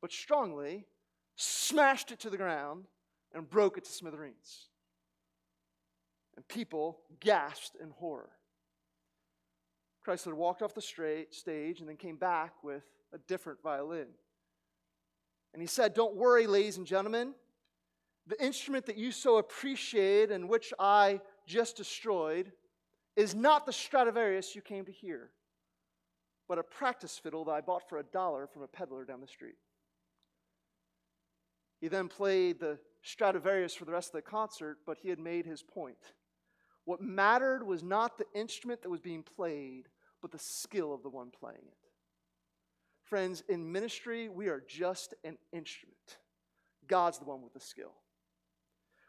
but 0.02 0.12
strongly, 0.12 0.86
smashed 1.36 2.12
it 2.12 2.20
to 2.20 2.30
the 2.30 2.38
ground 2.38 2.86
and 3.34 3.50
broke 3.50 3.78
it 3.78 3.86
to 3.86 3.92
smithereens. 3.92 4.68
And 6.36 6.48
people 6.48 7.00
gasped 7.20 7.78
in 7.82 7.92
horror. 7.92 8.30
Kreisler 10.06 10.34
walked 10.34 10.62
off 10.62 10.74
the 10.74 10.82
stage 10.82 11.80
and 11.80 11.88
then 11.88 11.98
came 11.98 12.18
back 12.18 12.64
with 12.64 12.84
a 13.14 13.20
different 13.20 13.62
violin. 13.62 14.08
And 15.54 15.62
he 15.62 15.68
said, 15.68 15.94
Don't 15.94 16.16
worry, 16.16 16.48
ladies 16.48 16.78
and 16.78 16.88
gentlemen. 16.88 17.34
The 18.28 18.44
instrument 18.44 18.86
that 18.86 18.98
you 18.98 19.12
so 19.12 19.38
appreciate 19.38 20.32
and 20.32 20.48
which 20.48 20.74
I 20.80 21.22
just 21.48 21.76
destroyed 21.76 22.52
is 23.16 23.36
not 23.36 23.66
the 23.66 23.74
Stradivarius 23.74 24.56
you 24.56 24.62
came 24.62 24.86
to 24.86 24.92
hear, 24.92 25.32
but 26.48 26.60
a 26.60 26.64
practice 26.64 27.18
fiddle 27.18 27.44
that 27.46 27.52
I 27.52 27.62
bought 27.62 27.90
for 27.90 27.98
a 27.98 28.04
dollar 28.04 28.48
from 28.48 28.62
a 28.62 28.68
peddler 28.68 29.06
down 29.06 29.22
the 29.22 29.28
street. 29.28 29.56
He 31.82 31.88
then 31.88 32.08
played 32.08 32.60
the 32.60 32.80
Stradivarius 33.02 33.74
for 33.74 33.86
the 33.86 33.92
rest 33.92 34.10
of 34.10 34.14
the 34.14 34.22
concert, 34.22 34.78
but 34.86 35.00
he 35.02 35.10
had 35.10 35.20
made 35.20 35.46
his 35.46 35.64
point. 35.64 35.98
What 36.86 37.02
mattered 37.02 37.66
was 37.66 37.84
not 37.84 38.18
the 38.18 38.26
instrument 38.34 38.84
that 38.84 38.90
was 38.90 39.02
being 39.02 39.24
played, 39.24 39.90
but 40.22 40.32
the 40.32 40.40
skill 40.40 40.94
of 40.94 41.02
the 41.04 41.10
one 41.10 41.32
playing 41.32 41.58
it. 41.58 41.78
Friends, 43.04 43.44
in 43.50 43.72
ministry, 43.72 44.30
we 44.30 44.48
are 44.48 44.64
just 44.68 45.16
an 45.24 45.38
instrument. 45.52 45.98
God's 46.88 47.18
the 47.18 47.26
one 47.26 47.42
with 47.42 47.54
the 47.54 47.60
skill. 47.60 47.94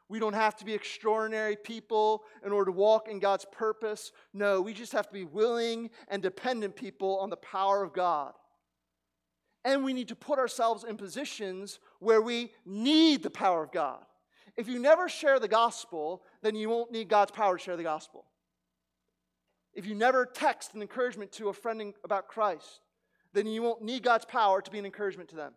We 0.09 0.19
don't 0.19 0.35
have 0.35 0.57
to 0.57 0.65
be 0.65 0.75
extraordinary 0.75 1.57
people 1.57 2.25
in 2.45 2.53
order 2.53 2.67
to 2.67 2.77
walk 2.77 3.09
in 3.09 3.19
God's 3.19 3.47
purpose. 3.53 4.13
No, 4.35 4.61
we 4.61 4.75
just 4.75 4.93
have 4.93 5.07
to 5.07 5.13
be 5.13 5.25
willing 5.25 5.91
and 6.09 6.23
dependent 6.23 6.77
people 6.77 7.19
on 7.19 7.31
the 7.31 7.37
power 7.37 7.83
of 7.83 7.93
God. 7.93 8.33
And 9.65 9.85
we 9.85 9.93
need 9.93 10.09
to 10.09 10.17
put 10.17 10.39
ourselves 10.39 10.85
in 10.85 10.97
positions 10.97 11.79
where 12.03 12.21
we 12.21 12.51
need 12.67 13.23
the 13.23 13.31
power 13.31 13.63
of 13.63 13.73
God. 13.73 14.01
If 14.57 14.69
you 14.69 14.79
never 14.79 15.09
share 15.09 15.39
the 15.39 15.49
gospel, 15.49 16.23
then 16.43 16.57
you 16.57 16.69
won't 16.69 16.91
need 16.91 17.09
God's 17.09 17.31
power 17.31 17.57
to 17.57 17.63
share 17.63 17.77
the 17.77 17.83
gospel. 17.83 18.27
If 19.73 19.87
you 19.87 19.95
never 19.95 20.27
text 20.27 20.75
an 20.75 20.83
encouragement 20.83 21.33
to 21.33 21.49
a 21.49 21.53
friend 21.53 21.95
about 22.05 22.29
Christ, 22.29 22.81
then 23.33 23.47
you 23.47 23.63
won't 23.63 23.83
need 23.83 24.03
God's 24.03 24.27
power 24.27 24.61
to 24.61 24.71
be 24.71 24.79
an 24.79 24.85
encouragement 24.85 25.31
to 25.31 25.37
them. 25.37 25.53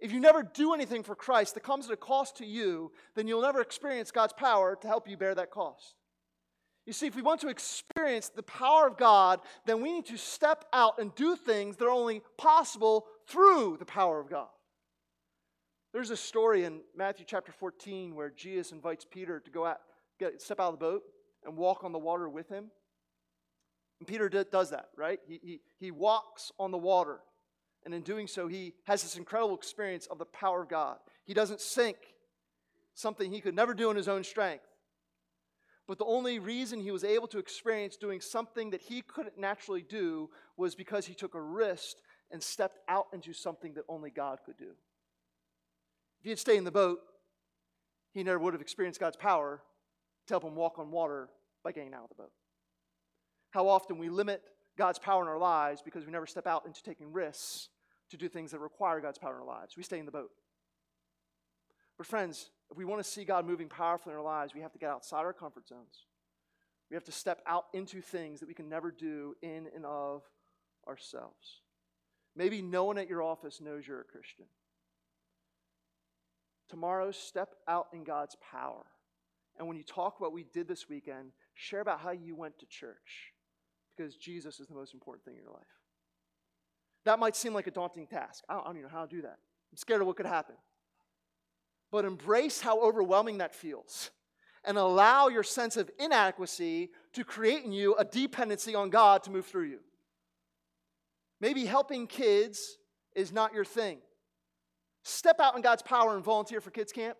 If 0.00 0.12
you 0.12 0.20
never 0.20 0.42
do 0.42 0.74
anything 0.74 1.02
for 1.02 1.14
Christ 1.14 1.54
that 1.54 1.62
comes 1.62 1.86
at 1.86 1.92
a 1.92 1.96
cost 1.96 2.36
to 2.38 2.46
you, 2.46 2.90
then 3.14 3.28
you'll 3.28 3.42
never 3.42 3.60
experience 3.60 4.10
God's 4.10 4.32
power 4.32 4.76
to 4.80 4.86
help 4.88 5.08
you 5.08 5.16
bear 5.16 5.34
that 5.34 5.50
cost. 5.50 5.94
You 6.86 6.92
see, 6.92 7.06
if 7.06 7.14
we 7.14 7.22
want 7.22 7.40
to 7.42 7.48
experience 7.48 8.30
the 8.30 8.42
power 8.42 8.86
of 8.88 8.96
God, 8.96 9.40
then 9.64 9.80
we 9.80 9.92
need 9.92 10.06
to 10.06 10.16
step 10.16 10.64
out 10.72 10.98
and 10.98 11.14
do 11.14 11.36
things 11.36 11.76
that 11.76 11.84
are 11.84 11.90
only 11.90 12.22
possible 12.36 13.06
through 13.28 13.76
the 13.78 13.84
power 13.84 14.18
of 14.18 14.28
God. 14.28 14.48
There's 15.92 16.10
a 16.10 16.16
story 16.16 16.64
in 16.64 16.80
Matthew 16.96 17.24
chapter 17.26 17.50
14 17.50 18.14
where 18.14 18.30
Jesus 18.30 18.70
invites 18.70 19.04
Peter 19.04 19.40
to 19.40 19.50
go 19.50 19.66
out, 19.66 19.78
get, 20.20 20.40
step 20.40 20.60
out 20.60 20.72
of 20.72 20.78
the 20.78 20.84
boat 20.84 21.02
and 21.44 21.56
walk 21.56 21.82
on 21.82 21.92
the 21.92 21.98
water 21.98 22.28
with 22.28 22.48
him. 22.48 22.70
And 23.98 24.06
Peter 24.06 24.28
does 24.28 24.70
that, 24.70 24.88
right? 24.96 25.18
He, 25.26 25.40
he, 25.42 25.60
he 25.78 25.90
walks 25.90 26.52
on 26.58 26.70
the 26.70 26.78
water. 26.78 27.18
And 27.84 27.92
in 27.92 28.02
doing 28.02 28.28
so, 28.28 28.46
he 28.46 28.74
has 28.84 29.02
this 29.02 29.16
incredible 29.16 29.56
experience 29.56 30.06
of 30.06 30.18
the 30.18 30.26
power 30.26 30.62
of 30.62 30.68
God. 30.68 30.98
He 31.24 31.34
doesn't 31.34 31.60
sink, 31.60 31.96
something 32.94 33.32
he 33.32 33.40
could 33.40 33.54
never 33.54 33.74
do 33.74 33.90
in 33.90 33.96
his 33.96 34.08
own 34.08 34.22
strength. 34.22 34.64
But 35.88 35.98
the 35.98 36.04
only 36.04 36.38
reason 36.38 36.80
he 36.80 36.92
was 36.92 37.02
able 37.02 37.26
to 37.28 37.38
experience 37.38 37.96
doing 37.96 38.20
something 38.20 38.70
that 38.70 38.82
he 38.82 39.02
couldn't 39.02 39.38
naturally 39.38 39.82
do 39.82 40.30
was 40.56 40.76
because 40.76 41.06
he 41.06 41.14
took 41.14 41.34
a 41.34 41.40
risk 41.40 41.96
and 42.30 42.40
stepped 42.40 42.78
out 42.88 43.06
into 43.12 43.32
something 43.32 43.74
that 43.74 43.84
only 43.88 44.10
God 44.10 44.38
could 44.46 44.56
do. 44.56 44.72
If 46.20 46.24
he 46.24 46.30
had 46.30 46.38
stayed 46.38 46.58
in 46.58 46.64
the 46.64 46.70
boat, 46.70 47.00
he 48.12 48.22
never 48.22 48.38
would 48.38 48.54
have 48.54 48.60
experienced 48.60 49.00
God's 49.00 49.16
power 49.16 49.62
to 50.26 50.34
help 50.34 50.44
him 50.44 50.54
walk 50.54 50.78
on 50.78 50.90
water 50.90 51.28
by 51.64 51.72
getting 51.72 51.94
out 51.94 52.04
of 52.04 52.08
the 52.10 52.22
boat. 52.22 52.32
How 53.50 53.68
often 53.68 53.98
we 53.98 54.08
limit 54.08 54.42
God's 54.76 54.98
power 54.98 55.22
in 55.22 55.28
our 55.28 55.38
lives 55.38 55.82
because 55.82 56.04
we 56.04 56.12
never 56.12 56.26
step 56.26 56.46
out 56.46 56.66
into 56.66 56.82
taking 56.82 57.12
risks 57.12 57.68
to 58.10 58.16
do 58.16 58.28
things 58.28 58.50
that 58.50 58.58
require 58.58 59.00
God's 59.00 59.18
power 59.18 59.34
in 59.34 59.40
our 59.40 59.46
lives. 59.46 59.76
We 59.76 59.82
stay 59.82 59.98
in 59.98 60.06
the 60.06 60.12
boat. 60.12 60.30
But, 61.96 62.06
friends, 62.06 62.50
if 62.70 62.76
we 62.76 62.84
want 62.84 63.02
to 63.02 63.08
see 63.08 63.24
God 63.24 63.46
moving 63.46 63.68
powerfully 63.68 64.12
in 64.12 64.18
our 64.18 64.24
lives, 64.24 64.54
we 64.54 64.60
have 64.60 64.72
to 64.72 64.78
get 64.78 64.90
outside 64.90 65.20
our 65.20 65.32
comfort 65.32 65.68
zones. 65.68 66.06
We 66.90 66.94
have 66.94 67.04
to 67.04 67.12
step 67.12 67.40
out 67.46 67.66
into 67.72 68.00
things 68.00 68.40
that 68.40 68.46
we 68.46 68.54
can 68.54 68.68
never 68.68 68.90
do 68.90 69.36
in 69.42 69.68
and 69.74 69.84
of 69.84 70.22
ourselves. 70.88 71.60
Maybe 72.34 72.62
no 72.62 72.84
one 72.84 72.98
at 72.98 73.08
your 73.08 73.22
office 73.22 73.60
knows 73.60 73.86
you're 73.86 74.00
a 74.00 74.04
Christian. 74.04 74.46
Tomorrow, 76.70 77.10
step 77.10 77.54
out 77.68 77.88
in 77.92 78.04
God's 78.04 78.36
power. 78.50 78.86
And 79.58 79.66
when 79.66 79.76
you 79.76 79.82
talk 79.82 80.16
about 80.18 80.30
what 80.30 80.32
we 80.32 80.46
did 80.52 80.68
this 80.68 80.88
weekend, 80.88 81.32
share 81.54 81.80
about 81.80 82.00
how 82.00 82.12
you 82.12 82.34
went 82.34 82.58
to 82.60 82.66
church 82.66 83.32
because 83.96 84.16
Jesus 84.16 84.60
is 84.60 84.68
the 84.68 84.74
most 84.74 84.94
important 84.94 85.24
thing 85.24 85.36
in 85.36 85.42
your 85.42 85.52
life. 85.52 85.62
That 87.04 87.18
might 87.18 87.36
seem 87.36 87.52
like 87.52 87.66
a 87.66 87.70
daunting 87.70 88.06
task. 88.06 88.44
I 88.48 88.54
don't, 88.54 88.62
I 88.62 88.66
don't 88.66 88.76
even 88.76 88.90
know 88.90 88.96
how 88.96 89.04
to 89.04 89.14
do 89.14 89.22
that. 89.22 89.38
I'm 89.72 89.76
scared 89.76 90.00
of 90.00 90.06
what 90.06 90.16
could 90.16 90.26
happen 90.26 90.54
but 91.90 92.04
embrace 92.04 92.60
how 92.60 92.80
overwhelming 92.80 93.38
that 93.38 93.54
feels 93.54 94.10
and 94.64 94.76
allow 94.76 95.28
your 95.28 95.42
sense 95.42 95.76
of 95.76 95.90
inadequacy 95.98 96.90
to 97.12 97.24
create 97.24 97.64
in 97.64 97.72
you 97.72 97.94
a 97.96 98.04
dependency 98.04 98.74
on 98.74 98.90
God 98.90 99.22
to 99.24 99.30
move 99.30 99.46
through 99.46 99.64
you. 99.64 99.80
Maybe 101.40 101.64
helping 101.64 102.06
kids 102.06 102.76
is 103.14 103.32
not 103.32 103.54
your 103.54 103.64
thing. 103.64 103.98
Step 105.02 105.40
out 105.40 105.56
in 105.56 105.62
God's 105.62 105.82
power 105.82 106.14
and 106.14 106.24
volunteer 106.24 106.60
for 106.60 106.70
kids 106.70 106.92
camp. 106.92 107.16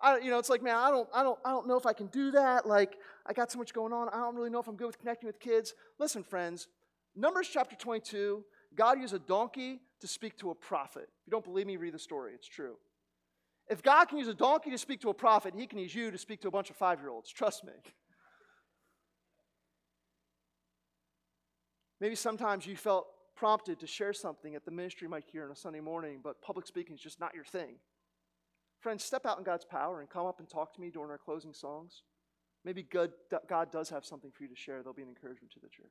I, 0.00 0.18
you 0.18 0.30
know, 0.30 0.38
it's 0.38 0.48
like, 0.48 0.62
man, 0.62 0.76
I 0.76 0.90
don't, 0.90 1.08
I 1.14 1.22
don't, 1.22 1.38
I 1.44 1.50
don't 1.50 1.68
know 1.68 1.76
if 1.76 1.84
I 1.84 1.92
can 1.92 2.06
do 2.06 2.30
that. 2.30 2.66
Like, 2.66 2.96
I 3.26 3.32
got 3.32 3.52
so 3.52 3.58
much 3.58 3.74
going 3.74 3.92
on. 3.92 4.08
I 4.08 4.16
don't 4.16 4.34
really 4.34 4.50
know 4.50 4.60
if 4.60 4.66
I'm 4.66 4.76
good 4.76 4.86
with 4.86 4.98
connecting 4.98 5.26
with 5.26 5.38
kids. 5.38 5.74
Listen, 5.98 6.22
friends, 6.22 6.68
Numbers 7.14 7.48
chapter 7.52 7.76
22, 7.76 8.42
God 8.74 8.98
used 8.98 9.14
a 9.14 9.18
donkey 9.18 9.80
to 10.00 10.06
speak 10.06 10.38
to 10.38 10.50
a 10.50 10.54
prophet. 10.54 11.02
If 11.02 11.26
you 11.26 11.30
don't 11.30 11.44
believe 11.44 11.66
me, 11.66 11.76
read 11.76 11.92
the 11.92 11.98
story. 11.98 12.32
It's 12.34 12.48
true. 12.48 12.76
If 13.68 13.82
God 13.82 14.06
can 14.06 14.18
use 14.18 14.28
a 14.28 14.34
donkey 14.34 14.70
to 14.70 14.78
speak 14.78 15.00
to 15.02 15.10
a 15.10 15.14
prophet, 15.14 15.54
he 15.56 15.66
can 15.66 15.78
use 15.78 15.94
you 15.94 16.10
to 16.10 16.18
speak 16.18 16.40
to 16.42 16.48
a 16.48 16.50
bunch 16.50 16.70
of 16.70 16.76
five 16.76 16.98
year 17.00 17.10
olds. 17.10 17.30
Trust 17.30 17.64
me. 17.64 17.72
Maybe 22.00 22.14
sometimes 22.14 22.66
you 22.66 22.76
felt 22.76 23.06
prompted 23.40 23.80
to 23.80 23.86
share 23.86 24.12
something 24.12 24.54
at 24.54 24.66
the 24.66 24.70
ministry 24.70 25.08
mic 25.08 25.24
here 25.32 25.46
on 25.46 25.50
a 25.50 25.56
Sunday 25.56 25.80
morning, 25.80 26.20
but 26.22 26.42
public 26.42 26.66
speaking 26.66 26.94
is 26.94 27.00
just 27.00 27.18
not 27.18 27.34
your 27.34 27.42
thing. 27.42 27.76
Friends, 28.80 29.02
step 29.02 29.24
out 29.24 29.38
in 29.38 29.44
God's 29.44 29.64
power 29.64 30.00
and 30.00 30.10
come 30.10 30.26
up 30.26 30.40
and 30.40 30.48
talk 30.48 30.74
to 30.74 30.80
me 30.80 30.90
during 30.90 31.10
our 31.10 31.16
closing 31.16 31.54
songs. 31.54 32.02
Maybe 32.66 32.82
God, 32.82 33.12
God 33.48 33.72
does 33.72 33.88
have 33.88 34.04
something 34.04 34.30
for 34.30 34.42
you 34.42 34.50
to 34.50 34.54
share 34.54 34.82
There'll 34.82 34.92
be 34.92 35.00
an 35.00 35.08
encouragement 35.08 35.54
to 35.54 35.58
the 35.58 35.70
church. 35.70 35.88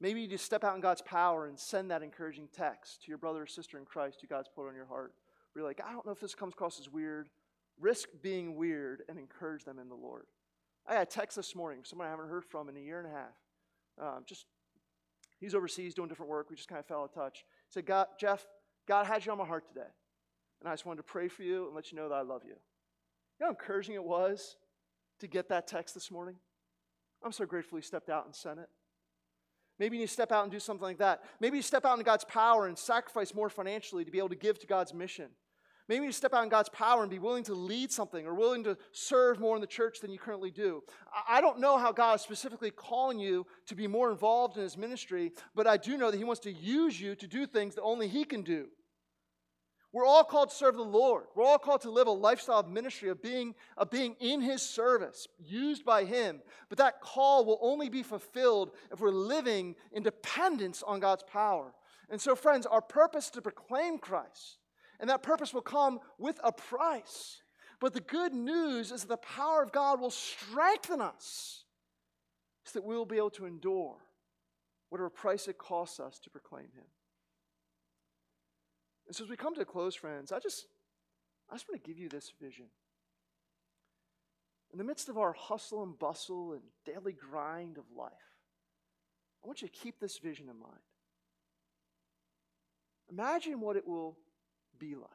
Maybe 0.00 0.20
you 0.20 0.28
just 0.28 0.44
step 0.44 0.62
out 0.62 0.76
in 0.76 0.80
God's 0.80 1.02
power 1.02 1.48
and 1.48 1.58
send 1.58 1.90
that 1.90 2.04
encouraging 2.04 2.50
text 2.52 3.02
to 3.02 3.08
your 3.08 3.18
brother 3.18 3.42
or 3.42 3.46
sister 3.48 3.76
in 3.76 3.84
Christ 3.84 4.18
who 4.20 4.28
God's 4.28 4.48
put 4.54 4.68
on 4.68 4.76
your 4.76 4.86
heart. 4.86 5.12
Where 5.52 5.62
you're 5.62 5.68
like, 5.68 5.80
I 5.84 5.90
don't 5.90 6.06
know 6.06 6.12
if 6.12 6.20
this 6.20 6.36
comes 6.36 6.52
across 6.52 6.78
as 6.78 6.88
weird. 6.88 7.30
Risk 7.80 8.10
being 8.22 8.54
weird 8.54 9.02
and 9.08 9.18
encourage 9.18 9.64
them 9.64 9.80
in 9.80 9.88
the 9.88 9.96
Lord. 9.96 10.26
I 10.86 10.92
had 10.92 11.02
a 11.02 11.10
text 11.10 11.36
this 11.36 11.56
morning, 11.56 11.80
someone 11.82 12.06
I 12.06 12.10
haven't 12.10 12.28
heard 12.28 12.44
from 12.44 12.68
in 12.68 12.76
a 12.76 12.80
year 12.80 13.00
and 13.00 13.08
a 13.08 13.10
half. 13.10 13.34
Um, 14.00 14.22
just 14.24 14.46
he's 15.40 15.54
overseas 15.54 15.94
doing 15.94 16.08
different 16.08 16.30
work. 16.30 16.50
We 16.50 16.56
just 16.56 16.68
kind 16.68 16.78
of 16.78 16.86
fell 16.86 17.04
of 17.04 17.12
touch. 17.12 17.44
He 17.68 17.72
said, 17.72 17.86
God, 17.86 18.06
Jeff, 18.18 18.46
God 18.86 19.06
had 19.06 19.24
you 19.24 19.32
on 19.32 19.38
my 19.38 19.44
heart 19.44 19.66
today. 19.68 19.88
And 20.60 20.68
I 20.68 20.72
just 20.72 20.86
wanted 20.86 20.98
to 20.98 21.02
pray 21.02 21.28
for 21.28 21.42
you 21.42 21.66
and 21.66 21.74
let 21.74 21.92
you 21.92 21.98
know 21.98 22.08
that 22.08 22.14
I 22.14 22.22
love 22.22 22.42
you. 22.44 22.50
You 22.50 22.56
know 23.40 23.46
how 23.46 23.50
encouraging 23.50 23.94
it 23.94 24.04
was 24.04 24.56
to 25.20 25.26
get 25.26 25.48
that 25.50 25.66
text 25.66 25.94
this 25.94 26.10
morning? 26.10 26.36
I'm 27.22 27.32
so 27.32 27.44
grateful 27.44 27.76
he 27.76 27.82
stepped 27.82 28.08
out 28.08 28.24
and 28.24 28.34
sent 28.34 28.60
it. 28.60 28.68
Maybe 29.78 29.96
you 29.96 30.02
need 30.02 30.06
to 30.06 30.12
step 30.12 30.32
out 30.32 30.42
and 30.44 30.52
do 30.52 30.58
something 30.58 30.84
like 30.84 30.98
that. 30.98 31.22
Maybe 31.40 31.58
you 31.58 31.62
step 31.62 31.84
out 31.84 31.98
in 31.98 32.04
God's 32.04 32.24
power 32.24 32.66
and 32.66 32.78
sacrifice 32.78 33.34
more 33.34 33.50
financially 33.50 34.04
to 34.04 34.10
be 34.10 34.18
able 34.18 34.30
to 34.30 34.36
give 34.36 34.58
to 34.60 34.66
God's 34.66 34.94
mission. 34.94 35.28
Maybe 35.88 36.04
you 36.04 36.12
step 36.12 36.34
out 36.34 36.42
in 36.42 36.48
God's 36.48 36.68
power 36.68 37.02
and 37.02 37.10
be 37.10 37.20
willing 37.20 37.44
to 37.44 37.54
lead 37.54 37.92
something 37.92 38.26
or 38.26 38.34
willing 38.34 38.64
to 38.64 38.76
serve 38.90 39.38
more 39.38 39.54
in 39.54 39.60
the 39.60 39.68
church 39.68 40.00
than 40.00 40.10
you 40.10 40.18
currently 40.18 40.50
do. 40.50 40.82
I 41.28 41.40
don't 41.40 41.60
know 41.60 41.78
how 41.78 41.92
God 41.92 42.16
is 42.16 42.22
specifically 42.22 42.72
calling 42.72 43.20
you 43.20 43.46
to 43.66 43.76
be 43.76 43.86
more 43.86 44.10
involved 44.10 44.56
in 44.56 44.64
his 44.64 44.76
ministry, 44.76 45.32
but 45.54 45.66
I 45.66 45.76
do 45.76 45.96
know 45.96 46.10
that 46.10 46.16
he 46.16 46.24
wants 46.24 46.40
to 46.42 46.52
use 46.52 47.00
you 47.00 47.14
to 47.14 47.26
do 47.28 47.46
things 47.46 47.76
that 47.76 47.82
only 47.82 48.08
he 48.08 48.24
can 48.24 48.42
do. 48.42 48.66
We're 49.92 50.04
all 50.04 50.24
called 50.24 50.50
to 50.50 50.54
serve 50.54 50.74
the 50.74 50.82
Lord. 50.82 51.24
We're 51.34 51.44
all 51.46 51.58
called 51.58 51.80
to 51.82 51.90
live 51.90 52.06
a 52.06 52.10
lifestyle 52.10 52.58
of 52.58 52.68
ministry, 52.68 53.08
of 53.08 53.22
being, 53.22 53.54
of 53.78 53.90
being 53.90 54.14
in 54.20 54.42
His 54.42 54.60
service, 54.60 55.26
used 55.38 55.86
by 55.86 56.04
Him. 56.04 56.42
But 56.68 56.76
that 56.76 57.00
call 57.00 57.46
will 57.46 57.58
only 57.62 57.88
be 57.88 58.02
fulfilled 58.02 58.72
if 58.92 59.00
we're 59.00 59.10
living 59.10 59.74
in 59.92 60.02
dependence 60.02 60.82
on 60.82 61.00
God's 61.00 61.22
power. 61.22 61.72
And 62.10 62.20
so, 62.20 62.36
friends, 62.36 62.66
our 62.66 62.82
purpose 62.82 63.30
to 63.30 63.40
proclaim 63.40 63.96
Christ. 63.96 64.58
And 65.00 65.10
that 65.10 65.22
purpose 65.22 65.52
will 65.52 65.62
come 65.62 66.00
with 66.18 66.40
a 66.42 66.52
price. 66.52 67.42
But 67.80 67.92
the 67.92 68.00
good 68.00 68.32
news 68.32 68.90
is 68.92 69.02
that 69.02 69.08
the 69.08 69.16
power 69.18 69.62
of 69.62 69.72
God 69.72 70.00
will 70.00 70.10
strengthen 70.10 71.00
us 71.00 71.64
so 72.64 72.78
that 72.78 72.86
we 72.86 72.96
will 72.96 73.04
be 73.04 73.18
able 73.18 73.30
to 73.30 73.46
endure 73.46 73.96
whatever 74.88 75.10
price 75.10 75.48
it 75.48 75.58
costs 75.58 76.00
us 76.00 76.18
to 76.20 76.30
proclaim 76.30 76.68
Him. 76.74 76.86
And 79.06 79.14
so 79.14 79.24
as 79.24 79.30
we 79.30 79.36
come 79.36 79.54
to 79.54 79.60
a 79.60 79.64
close, 79.64 79.94
friends, 79.94 80.32
I 80.32 80.38
just 80.38 80.66
I 81.50 81.54
just 81.54 81.68
want 81.68 81.82
to 81.82 81.88
give 81.88 81.98
you 81.98 82.08
this 82.08 82.32
vision. 82.40 82.66
In 84.72 84.78
the 84.78 84.84
midst 84.84 85.08
of 85.08 85.16
our 85.16 85.32
hustle 85.32 85.82
and 85.82 85.96
bustle 85.98 86.52
and 86.52 86.62
daily 86.84 87.12
grind 87.12 87.78
of 87.78 87.84
life, 87.96 88.12
I 89.44 89.46
want 89.46 89.62
you 89.62 89.68
to 89.68 89.74
keep 89.74 90.00
this 90.00 90.18
vision 90.18 90.48
in 90.48 90.58
mind. 90.58 90.82
Imagine 93.10 93.60
what 93.60 93.76
it 93.76 93.86
will 93.86 94.16
be 94.78 94.94
like 94.94 95.10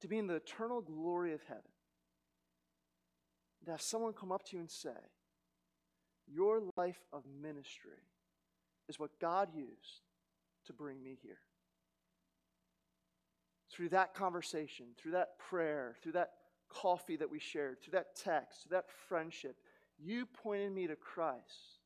to 0.00 0.08
be 0.08 0.18
in 0.18 0.26
the 0.26 0.34
eternal 0.34 0.80
glory 0.80 1.32
of 1.32 1.42
heaven. 1.44 1.62
To 3.64 3.70
have 3.70 3.80
someone 3.80 4.12
come 4.12 4.32
up 4.32 4.42
to 4.46 4.56
you 4.56 4.60
and 4.60 4.70
say, 4.70 4.90
Your 6.26 6.60
life 6.76 6.98
of 7.12 7.22
ministry 7.40 8.02
is 8.88 8.98
what 8.98 9.20
God 9.20 9.50
used 9.54 10.02
to 10.66 10.72
bring 10.72 11.00
me 11.00 11.16
here 11.22 11.38
through 13.72 13.88
that 13.90 14.14
conversation, 14.14 14.86
through 14.98 15.12
that 15.12 15.38
prayer, 15.38 15.96
through 16.02 16.12
that 16.12 16.32
coffee 16.68 17.16
that 17.16 17.30
we 17.30 17.38
shared, 17.38 17.80
through 17.80 17.92
that 17.92 18.16
text, 18.16 18.62
through 18.62 18.76
that 18.76 18.90
friendship, 19.08 19.56
you 19.98 20.26
pointed 20.26 20.72
me 20.72 20.86
to 20.86 20.96
Christ, 20.96 21.78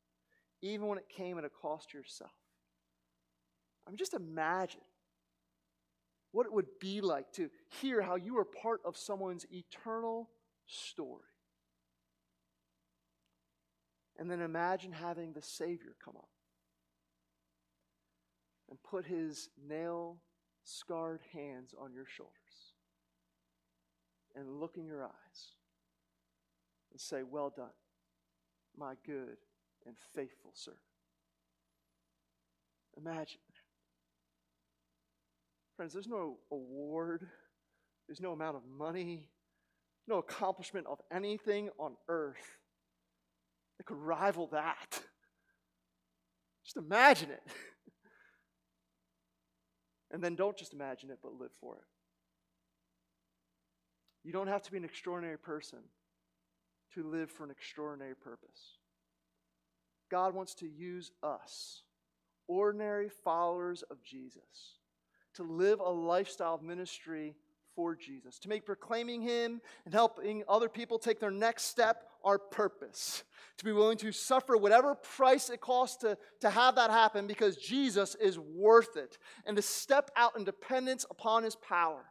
even 0.62 0.86
when 0.86 0.98
it 0.98 1.08
came 1.08 1.38
at 1.38 1.44
a 1.44 1.48
cost 1.48 1.90
to 1.90 1.98
yourself. 1.98 2.30
I 3.86 3.90
mean, 3.90 3.98
just 3.98 4.14
imagine 4.14 4.80
what 6.36 6.44
it 6.44 6.52
would 6.52 6.78
be 6.78 7.00
like 7.00 7.32
to 7.32 7.48
hear 7.80 8.02
how 8.02 8.14
you 8.14 8.36
are 8.36 8.44
part 8.44 8.82
of 8.84 8.94
someone's 8.94 9.46
eternal 9.50 10.28
story. 10.66 11.22
And 14.18 14.30
then 14.30 14.42
imagine 14.42 14.92
having 14.92 15.32
the 15.32 15.40
Savior 15.40 15.96
come 16.04 16.14
up 16.14 16.28
and 18.68 18.78
put 18.82 19.06
his 19.06 19.48
nail 19.66 20.18
scarred 20.62 21.22
hands 21.32 21.74
on 21.80 21.94
your 21.94 22.04
shoulders 22.04 22.34
and 24.34 24.60
look 24.60 24.76
in 24.76 24.84
your 24.84 25.04
eyes 25.04 25.54
and 26.92 27.00
say, 27.00 27.22
Well 27.22 27.50
done, 27.56 27.70
my 28.76 28.92
good 29.06 29.38
and 29.86 29.96
faithful 30.14 30.52
servant. 30.52 30.82
Imagine. 32.98 33.45
Friends, 35.76 35.92
there's 35.92 36.08
no 36.08 36.38
award, 36.50 37.26
there's 38.08 38.20
no 38.20 38.32
amount 38.32 38.56
of 38.56 38.62
money, 38.66 39.28
no 40.08 40.18
accomplishment 40.18 40.86
of 40.86 40.98
anything 41.12 41.68
on 41.78 41.96
earth 42.08 42.58
that 43.78 43.84
could 43.84 43.98
rival 43.98 44.48
that. 44.52 45.00
Just 46.64 46.76
imagine 46.76 47.30
it. 47.30 47.42
And 50.12 50.22
then 50.22 50.36
don't 50.36 50.56
just 50.56 50.72
imagine 50.72 51.10
it, 51.10 51.18
but 51.20 51.32
live 51.32 51.50
for 51.60 51.76
it. 51.76 51.84
You 54.24 54.32
don't 54.32 54.46
have 54.46 54.62
to 54.62 54.70
be 54.70 54.76
an 54.76 54.84
extraordinary 54.84 55.36
person 55.36 55.80
to 56.94 57.02
live 57.02 57.30
for 57.30 57.44
an 57.44 57.50
extraordinary 57.50 58.14
purpose. 58.14 58.78
God 60.10 60.34
wants 60.34 60.54
to 60.56 60.66
use 60.66 61.10
us, 61.22 61.82
ordinary 62.48 63.08
followers 63.24 63.82
of 63.90 64.02
Jesus, 64.02 64.78
to 65.36 65.42
live 65.42 65.80
a 65.80 65.90
lifestyle 65.90 66.54
of 66.54 66.62
ministry 66.62 67.36
for 67.74 67.94
Jesus, 67.94 68.38
to 68.40 68.48
make 68.48 68.64
proclaiming 68.64 69.20
Him 69.20 69.60
and 69.84 69.92
helping 69.92 70.42
other 70.48 70.68
people 70.68 70.98
take 70.98 71.20
their 71.20 71.30
next 71.30 71.64
step 71.64 72.04
our 72.24 72.38
purpose. 72.38 73.22
To 73.58 73.64
be 73.64 73.72
willing 73.72 73.98
to 73.98 74.12
suffer 74.12 74.56
whatever 74.56 74.94
price 74.94 75.50
it 75.50 75.60
costs 75.60 75.98
to, 75.98 76.18
to 76.40 76.50
have 76.50 76.74
that 76.76 76.90
happen 76.90 77.26
because 77.26 77.56
Jesus 77.56 78.14
is 78.16 78.38
worth 78.38 78.96
it, 78.96 79.18
and 79.44 79.56
to 79.56 79.62
step 79.62 80.10
out 80.16 80.36
in 80.36 80.44
dependence 80.44 81.06
upon 81.10 81.44
His 81.44 81.56
power. 81.56 82.04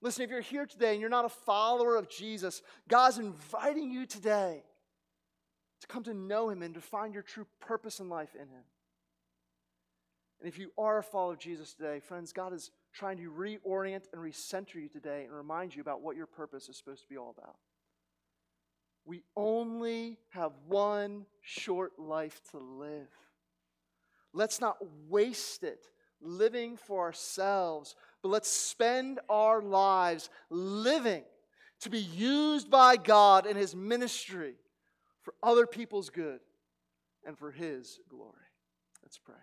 Listen, 0.00 0.22
if 0.22 0.30
you're 0.30 0.40
here 0.40 0.66
today 0.66 0.92
and 0.92 1.00
you're 1.00 1.10
not 1.10 1.24
a 1.24 1.28
follower 1.28 1.96
of 1.96 2.08
Jesus, 2.08 2.62
God's 2.88 3.18
inviting 3.18 3.90
you 3.90 4.06
today 4.06 4.62
to 5.80 5.86
come 5.88 6.04
to 6.04 6.14
know 6.14 6.48
Him 6.48 6.62
and 6.62 6.74
to 6.74 6.80
find 6.80 7.12
your 7.12 7.24
true 7.24 7.46
purpose 7.60 7.98
in 7.98 8.08
life 8.08 8.34
in 8.34 8.48
Him. 8.48 8.62
And 10.40 10.48
if 10.48 10.58
you 10.58 10.70
are 10.78 10.98
a 10.98 11.02
follower 11.02 11.32
of 11.32 11.38
Jesus 11.38 11.74
today, 11.74 12.00
friends, 12.00 12.32
God 12.32 12.52
is 12.52 12.70
trying 12.92 13.16
to 13.18 13.30
reorient 13.30 14.04
and 14.12 14.22
recenter 14.22 14.76
you 14.76 14.88
today 14.88 15.24
and 15.24 15.32
remind 15.32 15.74
you 15.74 15.82
about 15.82 16.00
what 16.00 16.16
your 16.16 16.26
purpose 16.26 16.68
is 16.68 16.76
supposed 16.76 17.02
to 17.02 17.08
be 17.08 17.16
all 17.16 17.34
about. 17.36 17.56
We 19.04 19.22
only 19.36 20.18
have 20.30 20.52
one 20.66 21.26
short 21.40 21.98
life 21.98 22.40
to 22.50 22.58
live. 22.58 23.08
Let's 24.32 24.60
not 24.60 24.76
waste 25.08 25.64
it 25.64 25.86
living 26.20 26.76
for 26.76 27.02
ourselves, 27.02 27.94
but 28.22 28.28
let's 28.28 28.50
spend 28.50 29.20
our 29.28 29.62
lives 29.62 30.30
living 30.50 31.22
to 31.80 31.90
be 31.90 32.00
used 32.00 32.70
by 32.70 32.96
God 32.96 33.46
in 33.46 33.56
His 33.56 33.74
ministry 33.74 34.54
for 35.22 35.34
other 35.42 35.66
people's 35.66 36.10
good 36.10 36.40
and 37.24 37.38
for 37.38 37.50
His 37.50 38.00
glory. 38.08 38.34
Let's 39.02 39.18
pray. 39.18 39.36